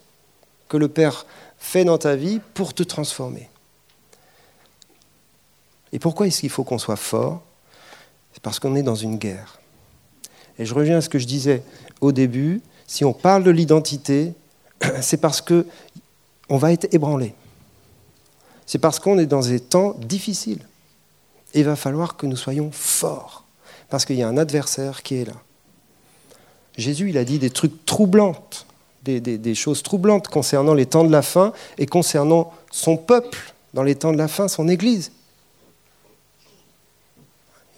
[0.68, 1.26] que le Père
[1.58, 3.48] fait dans ta vie pour te transformer.
[5.92, 7.42] Et pourquoi est-ce qu'il faut qu'on soit fort?
[8.32, 9.60] C'est parce qu'on est dans une guerre.
[10.58, 11.62] Et je reviens à ce que je disais
[12.00, 14.34] au début, si on parle de l'identité,
[15.00, 15.66] c'est parce que
[16.48, 17.34] on va être ébranlé.
[18.66, 20.66] C'est parce qu'on est dans des temps difficiles.
[21.52, 23.44] Et il va falloir que nous soyons forts,
[23.88, 25.34] parce qu'il y a un adversaire qui est là.
[26.76, 28.66] Jésus, il a dit des trucs troublantes,
[29.04, 33.94] des, choses troublantes concernant les temps de la fin et concernant son peuple dans les
[33.94, 35.12] temps de la fin, son Église.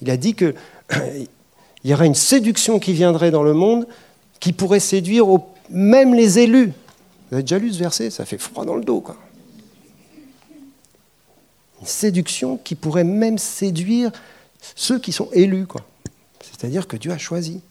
[0.01, 0.55] Il a dit qu'il
[1.83, 3.87] y aurait une séduction qui viendrait dans le monde
[4.39, 5.25] qui pourrait séduire
[5.69, 6.71] même les élus.
[7.29, 8.09] Vous avez déjà lu ce verset?
[8.09, 9.01] Ça fait froid dans le dos.
[9.01, 9.17] Quoi.
[11.81, 14.11] Une séduction qui pourrait même séduire
[14.75, 15.65] ceux qui sont élus.
[16.41, 17.61] C'est-à-dire que Dieu a choisi.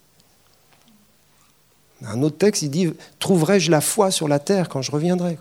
[2.05, 5.39] Un autre texte, il dit Trouverai-je la foi sur la terre quand je reviendrai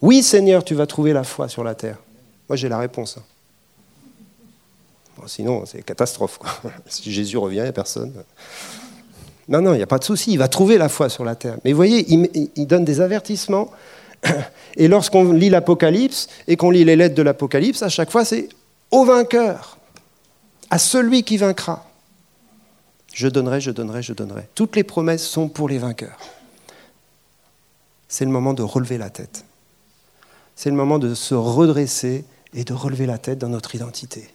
[0.00, 1.98] Oui, Seigneur, tu vas trouver la foi sur la terre.
[2.48, 3.18] Moi, j'ai la réponse.
[3.18, 3.22] Hein.
[5.26, 6.38] sinon, c'est catastrophe.
[6.88, 8.12] Si Jésus revient, il n'y a personne.
[9.48, 10.32] Non, non, il n'y a pas de souci.
[10.32, 11.58] Il va trouver la foi sur la terre.
[11.64, 13.70] Mais vous voyez, il, il donne des avertissements.
[14.76, 18.48] Et lorsqu'on lit l'Apocalypse et qu'on lit les lettres de l'Apocalypse, à chaque fois, c'est
[18.90, 19.78] au vainqueur,
[20.70, 21.86] à celui qui vaincra.
[23.14, 24.48] Je donnerai, je donnerai, je donnerai.
[24.56, 26.18] Toutes les promesses sont pour les vainqueurs.
[28.08, 29.44] C'est le moment de relever la tête.
[30.56, 34.28] C'est le moment de se redresser et de relever la tête dans notre identité.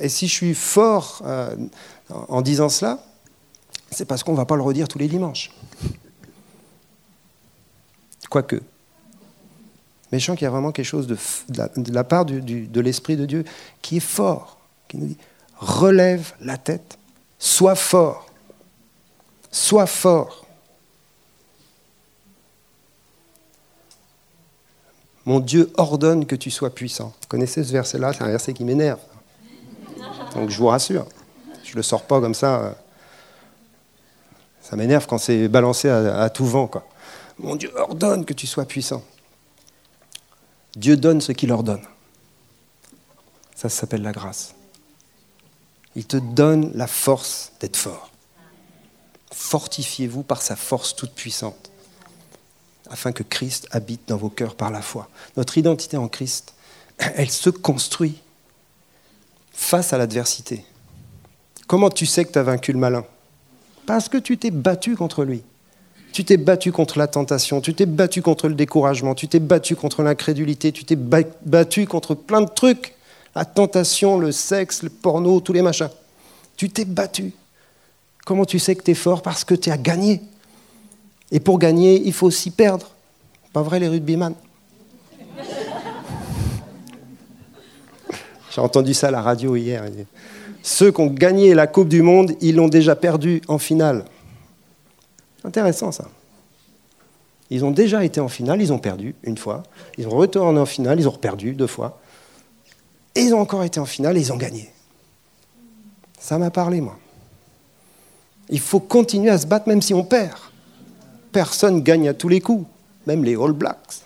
[0.00, 1.56] Et si je suis fort euh,
[2.10, 2.98] en disant cela,
[3.90, 5.50] c'est parce qu'on ne va pas le redire tous les dimanches.
[8.28, 8.60] Quoique.
[10.12, 11.16] Mais je sens qu'il y a vraiment quelque chose de,
[11.48, 13.44] de la, part de l'Esprit de Dieu
[13.80, 15.16] qui est fort, qui nous dit
[15.58, 16.98] relève la tête,
[17.38, 18.26] sois fort,
[19.50, 20.46] sois fort.
[25.24, 27.12] Mon Dieu ordonne que tu sois puissant.
[27.20, 28.14] Vous connaissez ce verset-là?
[28.14, 29.00] C'est un verset qui m'énerve.
[30.34, 31.06] Donc je vous rassure.
[31.64, 32.76] Je ne le sors pas comme ça.
[34.62, 36.66] Ça m'énerve quand c'est balancé à, tout vent.
[36.66, 36.86] Quoi.
[37.38, 39.02] Mon Dieu ordonne que tu sois puissant.
[40.76, 41.82] Dieu donne ce qu'il ordonne.
[43.54, 44.54] Ça s'appelle la grâce.
[45.98, 48.12] Il te donne la force d'être fort.
[49.32, 51.72] Fortifiez-vous par sa force toute puissante,
[52.88, 55.08] afin que Christ habite dans vos cœurs par la foi.
[55.36, 56.54] Notre identité en Christ,
[56.98, 58.22] elle se construit
[59.50, 60.64] face à l'adversité.
[61.66, 63.04] Comment tu sais que tu as vaincu le malin?
[63.84, 65.42] Parce que tu t'es battu contre lui.
[66.12, 69.74] Tu t'es battu contre la tentation, tu t'es battu contre le découragement, tu t'es battu
[69.74, 72.94] contre l'incrédulité, tu t'es battu contre plein de trucs
[73.38, 75.90] la tentation, le sexe, le porno, tous les machins.
[76.56, 77.32] Tu t'es battu.
[78.26, 80.20] Comment tu sais que tu es fort Parce que tu as gagné.
[81.30, 82.90] Et pour gagner, il faut aussi perdre.
[83.52, 84.34] Pas vrai les rugbyman
[88.50, 89.84] J'ai entendu ça à la radio hier.
[90.64, 94.04] Ceux qui ont gagné la Coupe du Monde, ils l'ont déjà perdu en finale.
[95.44, 96.08] Intéressant ça.
[97.50, 99.62] Ils ont déjà été en finale, ils ont perdu une fois.
[99.96, 102.00] Ils ont retourné en finale, ils ont perdu deux fois.
[103.18, 104.70] Et ils ont encore été en finale et ils ont gagné.
[106.20, 106.96] Ça m'a parlé, moi.
[108.48, 110.38] Il faut continuer à se battre même si on perd.
[111.32, 112.64] Personne gagne à tous les coups,
[113.08, 114.04] même les All Blacks.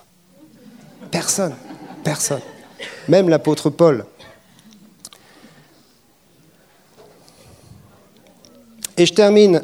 [1.10, 1.54] Personne,
[2.02, 2.40] personne.
[3.06, 4.06] Même l'apôtre Paul.
[8.96, 9.62] Et je termine.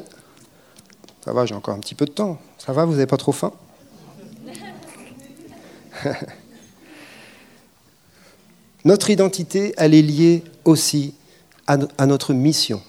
[1.25, 2.39] Ça va, j'ai encore un petit peu de temps.
[2.59, 3.55] Ça va, vous n'avez pas trop faim?
[8.85, 11.15] Notre identité, elle est liée aussi
[11.67, 12.81] à, notre mission.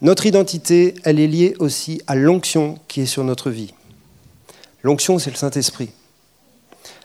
[0.00, 3.72] Notre identité, elle est liée aussi à l'onction qui est sur notre vie.
[4.82, 5.90] L'onction, c'est le Saint-Esprit.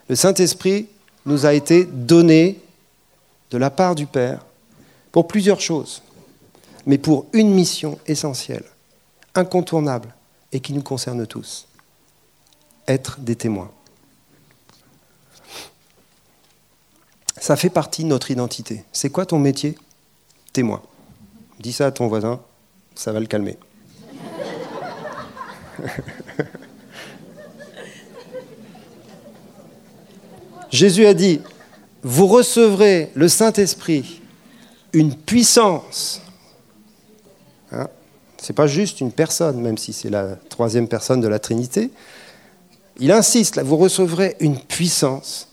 [0.10, 0.88] Le Saint-Esprit
[1.26, 2.60] nous a été donné
[3.52, 4.46] de la part du Père
[5.12, 6.02] pour plusieurs choses,
[6.86, 8.65] mais pour une mission essentielle,
[9.36, 10.13] incontournable
[10.52, 11.67] et qui nous concerne tous,
[12.88, 13.72] être des témoins.
[17.44, 18.86] Ça fait partie de notre identité.
[18.94, 19.78] C'est quoi ton métier?
[20.54, 20.82] Témoin.
[21.60, 22.40] Dis ça à ton voisin,
[22.96, 23.58] ça va le calmer.
[30.72, 31.42] Jésus a dit,
[32.02, 34.22] vous recevrez le Saint-Esprit,
[34.94, 36.22] une puissance.
[37.74, 37.90] Hein?
[38.42, 41.92] Ce n'est pas juste une personne, même si c'est la troisième personne de la Trinité.
[43.00, 45.50] Il insiste, là, vous recevrez une puissance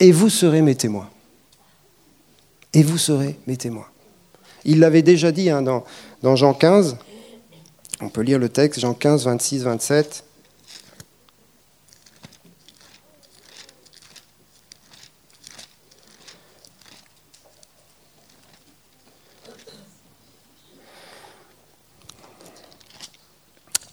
[0.00, 1.08] et vous serez mes témoins.
[2.72, 3.86] Et vous serez mes témoins.
[4.64, 5.84] Il l'avait déjà dit hein, dans,
[6.22, 6.96] dans Jean 15.
[8.00, 10.24] On peut lire le texte, Jean 15, 26, 27.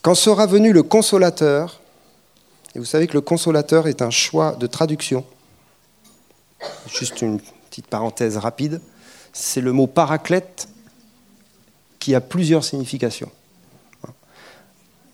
[0.02, 1.80] Quand sera venu le consolateur,
[2.74, 5.24] et vous savez que le consolateur est un choix de traduction,
[6.88, 8.82] Juste une petite parenthèse rapide.
[9.34, 10.68] C'est le mot paraclète
[12.00, 13.32] qui a plusieurs significations.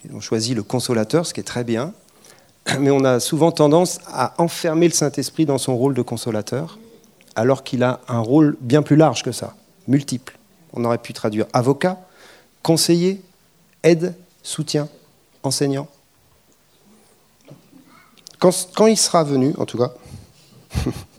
[0.06, 1.94] Ils ont choisi le consolateur, ce qui est très bien,
[2.80, 6.80] mais on a souvent tendance à enfermer le Saint-Esprit dans son rôle de consolateur,
[7.36, 9.56] alors qu'il a un rôle bien plus large que ça,
[9.88, 10.38] multiple.
[10.74, 11.98] On aurait pu traduire avocat,
[12.64, 13.22] conseiller,
[13.84, 14.88] aide, soutien,
[15.44, 15.88] enseignant.
[18.40, 19.94] Quand, quand il sera venu, en tout cas,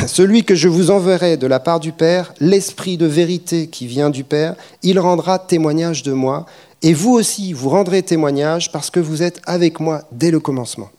[0.06, 4.10] Celui que je vous enverrai de la part du Père, l'Esprit de vérité qui vient
[4.10, 6.46] du Père, il rendra témoignage de moi,
[6.82, 10.90] et vous aussi, vous rendrez témoignage parce que vous êtes avec moi dès le commencement.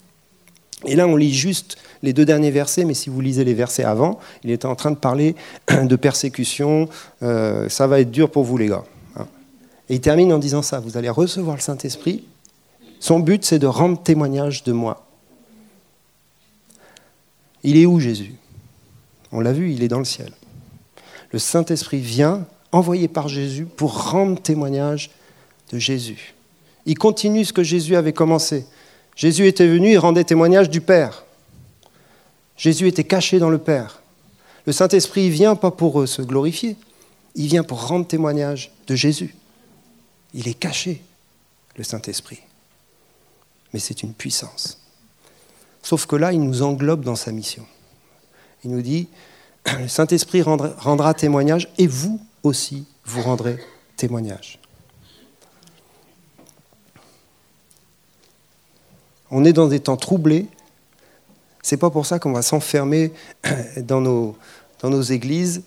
[0.85, 3.83] Et là, on lit juste les deux derniers versets, mais si vous lisez les versets
[3.83, 5.35] avant, il était en train de parler
[5.83, 6.87] de persécution,
[7.23, 8.83] euh, ça va être dur pour vous les gars.
[9.15, 9.25] Hein.
[9.89, 12.23] Et il termine en disant ça, vous allez recevoir le Saint-Esprit,
[12.99, 15.07] son but c'est de rendre témoignage de moi.
[17.63, 18.35] Il est où Jésus?
[19.31, 20.31] On l'a vu, il est dans le ciel.
[21.31, 25.11] Le Saint-Esprit vient, envoyé par Jésus, pour rendre témoignage
[25.71, 26.33] de Jésus.
[26.85, 28.65] Il continue ce que Jésus avait commencé.
[29.15, 31.25] Jésus était venu, il rendait témoignage du Père.
[32.57, 34.01] Jésus était caché dans le Père.
[34.65, 36.75] Le Saint-Esprit vient pas pour se glorifier,
[37.35, 39.35] il vient pour rendre témoignage de Jésus.
[40.33, 41.01] Il est caché,
[41.77, 42.39] le Saint-Esprit.
[43.73, 44.79] Mais c'est une puissance.
[45.81, 47.65] Sauf que là, il nous englobe dans sa mission.
[48.63, 49.07] Il nous dit,
[49.79, 53.57] le Saint-Esprit rendra, témoignage et vous aussi, vous rendrez
[53.97, 54.59] témoignage.
[59.29, 60.47] On est dans des temps troublés.
[61.63, 63.13] C'est pas pour ça qu'on va s'enfermer
[63.77, 64.35] dans nos,
[64.81, 65.63] dans nos églises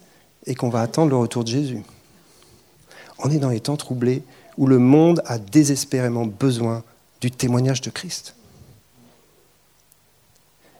[0.46, 1.82] et qu'on va attendre le retour de Jésus.
[3.18, 4.22] On est dans les temps troublés
[4.58, 6.82] où le monde a désespérément besoin
[7.20, 8.34] du témoignage de Christ.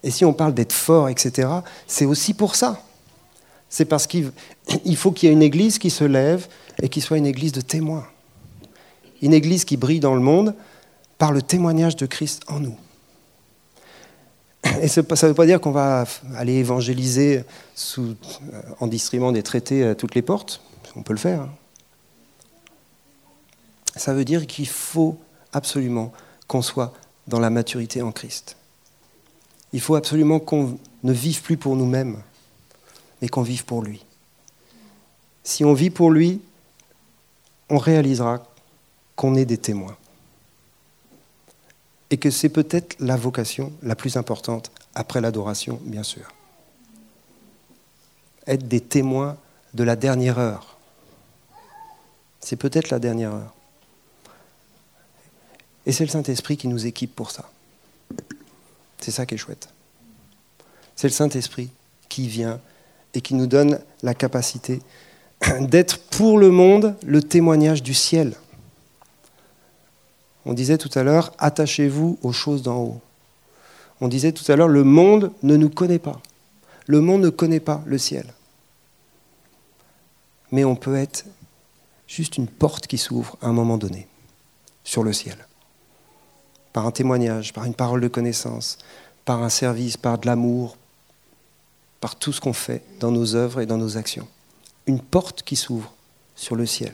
[0.05, 1.49] Et si on parle d'être fort, etc.,
[1.87, 2.81] c'est aussi pour ça.
[3.71, 4.31] C'est parce qu'il
[4.97, 6.47] faut qu'il y ait une église qui se lève
[6.81, 8.07] et qui soit une église de témoins.
[9.23, 10.55] Une église qui brille dans le monde
[11.17, 12.77] par le témoignage de Christ en nous.
[14.83, 16.05] Et ça ne veut pas dire qu'on va
[16.37, 17.45] aller évangéliser
[17.99, 18.15] euh,
[18.81, 20.61] en distribuant des traités à toutes les portes.
[20.97, 21.41] On peut le faire.
[21.41, 21.51] Hein.
[23.97, 25.19] Ça veut dire qu'il faut
[25.53, 26.13] absolument
[26.47, 26.93] qu'on soit
[27.27, 28.57] dans la maturité en Christ.
[29.75, 32.23] Il faut absolument qu'on ne vive plus pour nous-mêmes,
[33.21, 34.05] mais qu'on vive pour lui.
[35.43, 36.41] Si on vit pour lui,
[37.69, 38.47] on réalisera
[39.17, 39.97] qu'on est des témoins.
[42.11, 46.33] Et que c'est peut-être la vocation la plus importante après l'adoration, bien sûr.
[48.47, 49.37] Être des témoins
[49.75, 50.77] de la dernière heure.
[52.39, 53.55] C'est peut-être la dernière heure.
[55.85, 57.51] Et c'est le Saint-Esprit qui nous équipe pour ça.
[59.05, 59.69] C'est ça qui est chouette.
[60.97, 61.69] C'est le Saint-Esprit
[62.09, 62.59] qui vient
[63.13, 64.81] et qui nous donne la capacité
[65.61, 68.33] d'être pour le monde le témoignage du ciel.
[70.47, 73.01] On disait tout à l'heure, attachez-vous aux choses d'en haut.
[74.01, 76.23] On disait tout à l'heure, le monde ne nous connaît pas.
[76.87, 78.33] Le monde ne connaît pas le ciel.
[80.51, 81.27] Mais on peut être
[82.07, 84.09] juste une porte qui s'ouvre à un moment donné
[84.83, 85.37] sur le ciel.
[86.75, 88.77] Par un témoignage, par une parole de connaissance,
[89.25, 90.77] par un service, par de l'amour,
[92.01, 94.29] par tout ce qu'on fait dans nos œuvres et dans nos actions.
[94.87, 95.95] Une porte qui s'ouvre
[96.37, 96.93] sur le ciel.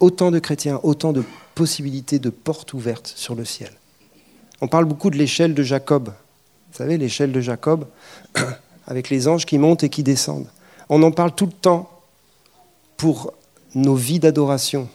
[0.00, 1.22] Autant de chrétiens, autant de
[1.54, 3.70] possibilités de portes ouvertes sur le ciel.
[4.60, 6.08] On parle beaucoup de l'échelle de Jacob.
[6.08, 7.86] Vous savez, l'échelle de Jacob,
[8.86, 10.48] avec les anges qui montent et qui descendent.
[10.88, 11.88] On en parle tout le temps
[12.96, 13.32] pour
[13.74, 14.88] nos vies d'adoration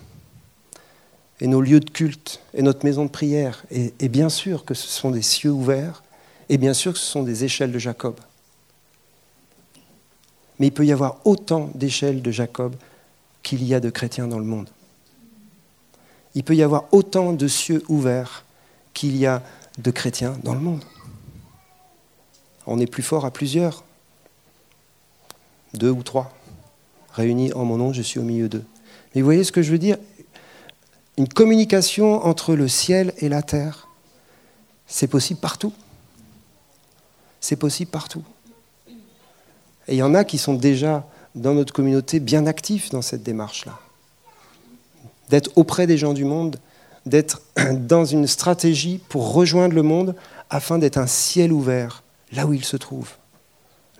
[1.40, 3.64] et nos lieux de culte et notre maison de prière.
[3.72, 6.04] Et, bien sûr que ce sont des cieux ouverts
[6.50, 8.16] et bien sûr que ce sont des échelles de Jacob
[10.60, 12.76] mais il peut y avoir autant d'échelles de Jacob
[13.44, 14.70] qu'il y a de chrétiens dans le monde.
[16.36, 18.44] Il peut y avoir autant de cieux ouverts
[18.94, 19.44] qu'il y a
[19.78, 20.84] de chrétiens dans le monde.
[22.66, 23.84] On est plus fort à plusieurs,
[25.74, 26.34] deux ou trois,
[27.14, 28.66] réunis en mon nom, je suis au milieu d'eux.
[29.14, 29.98] Mais vous voyez ce que je veux dire?
[31.18, 33.88] Une communication entre le ciel et la terre,
[34.86, 35.74] c'est possible partout.
[37.42, 38.24] C'est possible partout.
[39.88, 43.24] Et il y en a qui sont déjà dans notre communauté bien actifs dans cette
[43.24, 43.80] démarche-là.
[45.30, 46.58] D'être auprès des gens du monde,
[47.06, 47.42] d'être
[47.74, 50.16] dans une stratégie pour rejoindre le monde
[50.50, 53.16] afin d'être un ciel ouvert là où ils se trouvent,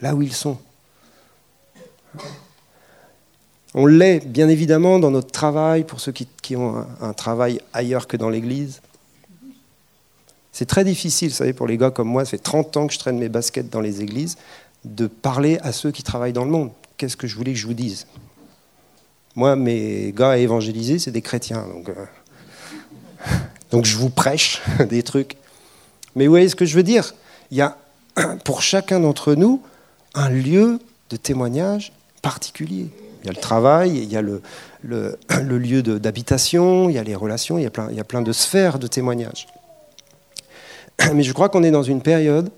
[0.02, 0.58] là où ils sont.
[3.80, 8.18] On l'est bien évidemment dans notre travail, pour ceux qui, ont un, travail ailleurs que
[8.18, 8.82] dans l'Église.
[10.52, 12.94] C'est très difficile, vous savez, pour les gars comme moi, ça fait 30 ans que
[12.94, 14.36] je traîne mes baskets dans les églises
[14.84, 16.72] de parler à ceux qui travaillent dans le monde.
[16.98, 18.08] Qu'est-ce que je voulais que je vous dise?
[19.36, 21.64] Moi, mes gars à évangéliser, c'est des chrétiens.
[21.72, 22.06] Donc, euh,
[23.70, 24.60] donc je vous prêche
[24.90, 25.38] des trucs.
[26.16, 27.14] Mais vous voyez ce que je veux dire?
[27.52, 27.78] Il y a
[28.44, 29.62] pour chacun d'entre nous
[30.16, 30.80] un lieu
[31.12, 32.90] de témoignage particulier.
[33.28, 34.42] Il y a le travail, il y a le,
[35.58, 39.48] lieu d'habitation, il y a les relations, il y a, plein, de sphères de témoignage.
[41.14, 42.50] Mais je crois qu'on est dans une période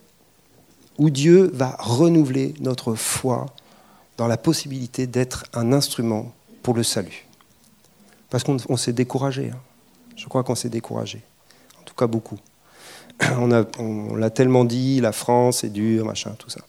[1.00, 3.48] où Dieu va renouveler notre foi
[4.18, 7.26] dans la possibilité d'être un instrument pour le salut.
[8.30, 9.50] Parce qu'on s'est découragé.
[9.52, 9.60] Hein.
[10.16, 11.24] Je crois qu'on s'est découragé.
[11.80, 12.38] En tout cas, beaucoup.
[13.80, 16.62] On l'a tellement dit, la France est dure, machin, tout ça.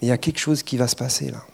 [0.00, 1.44] Mais il y a quelque chose qui va se passer là,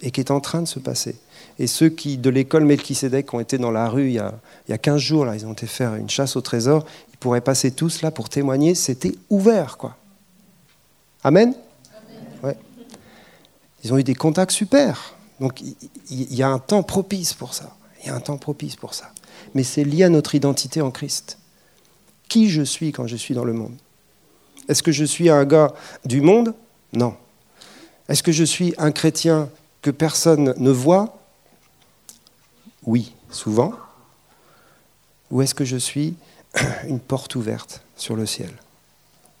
[0.00, 1.16] et qui est en train de se passer.
[1.58, 4.34] Et ceux qui, de l'école Melchisedec, ont été dans la rue il y, a,
[4.68, 7.16] il y a 15 jours, là, ils ont été faire une chasse au trésor, ils
[7.16, 9.96] pourraient passer tous là pour témoigner, c'était ouvert, quoi.
[11.22, 11.54] Amen,
[12.42, 12.56] Ouais.
[13.82, 15.14] Ils ont eu des contacts super.
[15.40, 15.62] Donc
[16.10, 17.74] il y a un temps propice pour ça.
[18.02, 19.10] Il y a un temps propice pour ça.
[19.54, 21.38] Mais c'est lié à notre identité en Christ.
[22.28, 23.74] Qui je suis quand je suis dans le monde?
[24.68, 25.72] Est-ce que je suis un gars
[26.04, 26.54] du monde?
[26.92, 27.14] Non.
[28.08, 29.48] Est-ce que je suis un chrétien
[29.84, 31.18] que personne ne voit
[32.86, 33.74] Oui, souvent.
[35.30, 36.16] Ou est-ce que je suis
[36.88, 38.50] une porte ouverte sur le ciel?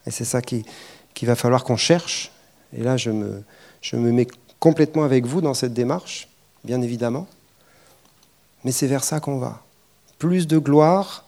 [0.06, 0.66] Et c'est ça qui,
[1.14, 2.30] qu'il va falloir qu'on cherche.
[2.76, 3.42] Et là, je me,
[3.80, 4.28] je me mets
[4.60, 6.28] complètement avec vous dans cette démarche,
[6.62, 7.26] bien évidemment.
[8.64, 9.62] Mais c'est vers ça qu'on va.
[10.18, 11.24] Plus de gloire,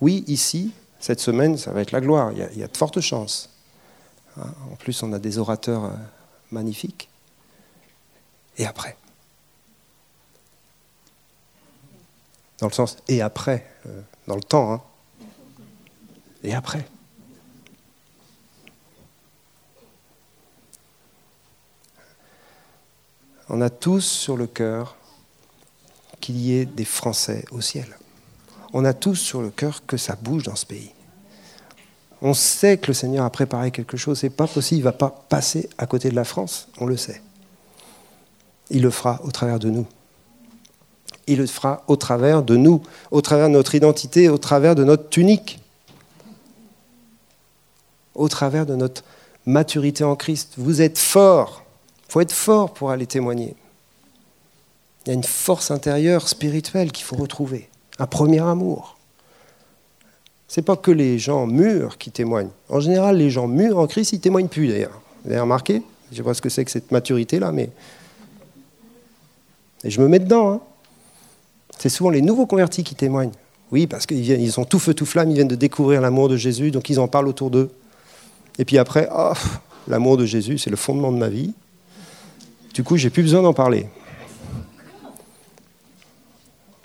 [0.00, 2.32] oui, ici, Cette semaine, ça va être la gloire.
[2.32, 3.50] Il y a, de fortes chances.
[4.38, 5.90] Hein, en plus, on a des orateurs euh,
[6.50, 7.10] magnifiques.
[8.56, 8.96] Et après
[12.58, 14.72] Dans le sens et après, euh, dans le temps.
[14.72, 14.82] Hein.
[16.42, 16.86] Et après
[23.48, 24.96] On a tous sur le cœur
[26.20, 27.98] qu'il y ait des Français au ciel.
[28.72, 30.92] On a tous sur le cœur que ça bouge dans ce pays.
[32.22, 34.18] On sait que le Seigneur a préparé quelque chose.
[34.18, 34.80] C'est pas possible.
[34.80, 36.68] Il va pas passer à côté de la France.
[36.78, 37.20] On le sait.
[38.70, 39.86] Il le fera au travers de nous.
[41.26, 44.84] Il le fera au travers de nous, au travers de notre identité, au travers de
[44.84, 45.58] notre tunique,
[48.14, 49.04] au travers de notre
[49.46, 50.54] maturité en Christ.
[50.56, 51.62] Vous êtes forts.
[52.08, 53.56] Il faut être fort pour aller témoigner.
[55.04, 58.96] Il y a une force intérieure spirituelle qu'il faut retrouver, un premier amour.
[60.48, 62.50] Ce n'est pas que les gens mûrs qui témoignent.
[62.68, 65.00] En général, les gens mûrs en Christ, ils témoignent plus d'ailleurs.
[65.24, 65.82] Vous avez remarqué?
[66.10, 67.70] Je ne sais pas ce que c'est que cette maturité-là, mais.
[69.84, 70.52] Et je me mets dedans.
[70.52, 70.60] Hein.
[71.78, 73.32] C'est souvent les nouveaux convertis qui témoignent.
[73.70, 76.70] Oui, parce qu'ils sont tout feu, tout flamme, ils viennent de découvrir l'amour de Jésus,
[76.70, 77.70] donc ils en parlent autour d'eux.
[78.58, 79.32] Et puis après, oh,
[79.88, 81.54] l'amour de Jésus, c'est le fondement de ma vie.
[82.72, 83.86] Du coup, j'ai plus besoin d'en parler.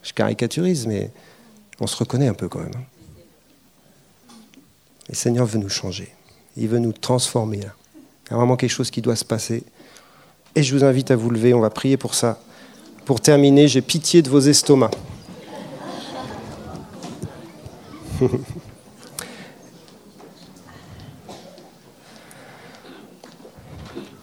[0.04, 1.12] Je caricaturise, mais
[1.80, 2.72] on se reconnaît un peu quand même.
[2.76, 4.34] Hein.
[5.10, 6.14] Le Seigneur veut nous changer.
[6.58, 7.58] Il veut nous transformer.
[7.58, 9.64] Il y a vraiment quelque chose qui doit se passer.
[10.56, 12.40] Et je vous invite à vous lever, on va prier pour ça.
[13.10, 14.96] Pour terminer, j'ai pitié de vos estomacs.
[18.20, 18.30] vous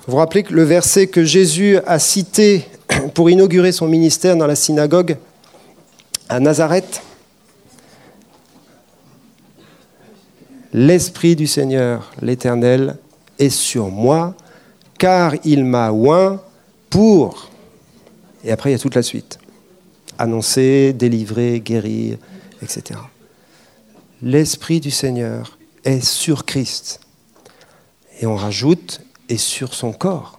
[0.07, 2.64] vous rappelez que le verset que Jésus a cité
[3.14, 5.16] pour inaugurer son ministère dans la synagogue
[6.28, 7.03] à Nazareth?
[10.72, 12.99] L'Esprit du Seigneur, l'Éternel,
[13.41, 14.37] est sur moi,
[14.97, 16.41] car il m'a oint
[16.89, 17.51] pour...
[18.45, 19.39] Et après, il y a toute la suite.
[20.18, 22.18] Annoncer, délivrer, guérir,
[22.62, 23.01] etc.
[24.22, 27.01] L'Esprit du Seigneur est sur Christ.
[28.20, 30.39] Et on rajoute, et sur son corps.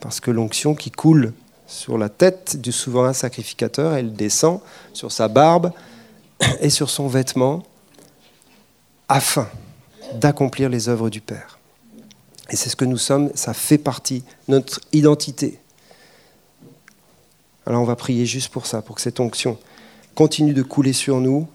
[0.00, 1.32] Parce que l'onction qui coule
[1.66, 4.60] sur la tête du souverain sacrificateur, elle descend
[4.92, 5.72] sur sa barbe
[6.60, 7.64] et sur son vêtement
[9.08, 9.48] afin
[10.14, 11.58] d'accomplir les œuvres du Père.
[12.50, 15.58] Et c'est ce que nous sommes, ça fait partie notre identité.
[17.66, 19.58] Alors on va prier juste pour ça, pour que cette onction
[20.14, 21.48] continue de couler sur nous,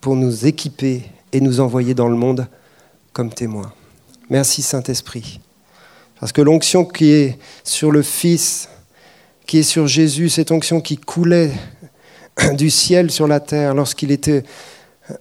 [0.00, 2.46] pour nous équiper et nous envoyer dans le monde
[3.14, 3.72] comme témoins.
[4.28, 5.40] Merci Saint-Esprit.
[6.20, 8.68] Parce que l'onction qui est sur le Fils,
[9.46, 11.52] qui est sur Jésus, cette onction qui coulait
[12.52, 14.44] du ciel sur la terre lorsqu'il était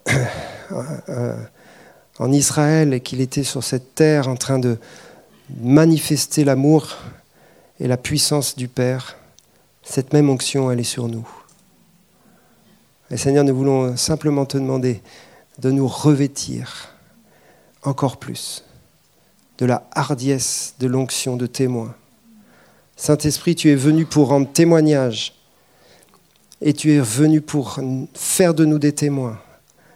[2.20, 4.78] en Israël et qu'il était sur cette terre en train de
[5.62, 6.98] manifester l'amour
[7.80, 9.18] et la puissance du Père,
[9.88, 11.28] cette même onction, elle est sur nous.
[13.10, 15.02] Et Seigneur, nous voulons simplement te demander
[15.60, 16.90] de nous revêtir
[17.84, 18.64] encore plus
[19.58, 21.96] de la hardiesse de l'onction de témoin
[22.98, 25.36] Saint-Esprit, tu es venu pour rendre témoignage
[26.62, 27.80] et tu es venu pour
[28.16, 29.40] faire de nous des témoins.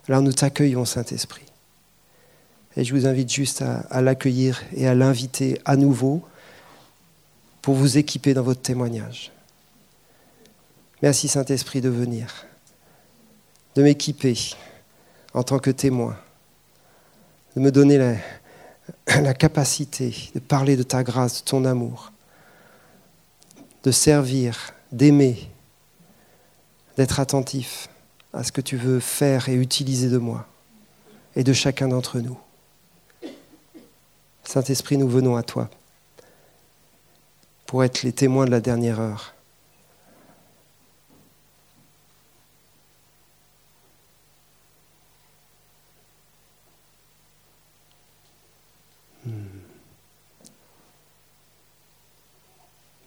[0.07, 1.45] Alors nous t'accueillons, Saint-Esprit.
[2.77, 6.21] Et je vous invite juste à, à l'accueillir et à l'inviter à nouveau
[7.63, 9.31] pour vous équiper dans votre témoignage.
[11.01, 12.45] Merci, Saint-Esprit, de venir,
[13.75, 14.37] de m'équiper
[15.33, 16.17] en tant que témoin,
[17.55, 17.97] de me donner
[19.07, 22.11] la, capacité de parler de ta grâce, de ton amour
[23.83, 25.49] de servir, d'aimer,
[26.97, 27.89] d'être attentif
[28.33, 30.47] à ce que tu veux faire et utiliser de moi
[31.35, 32.37] et de chacun d'entre nous.
[34.43, 35.69] Saint-Esprit, nous venons à toi
[37.65, 39.33] pour être les témoins de la dernière heure.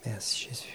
[0.07, 0.74] Merci Jésus.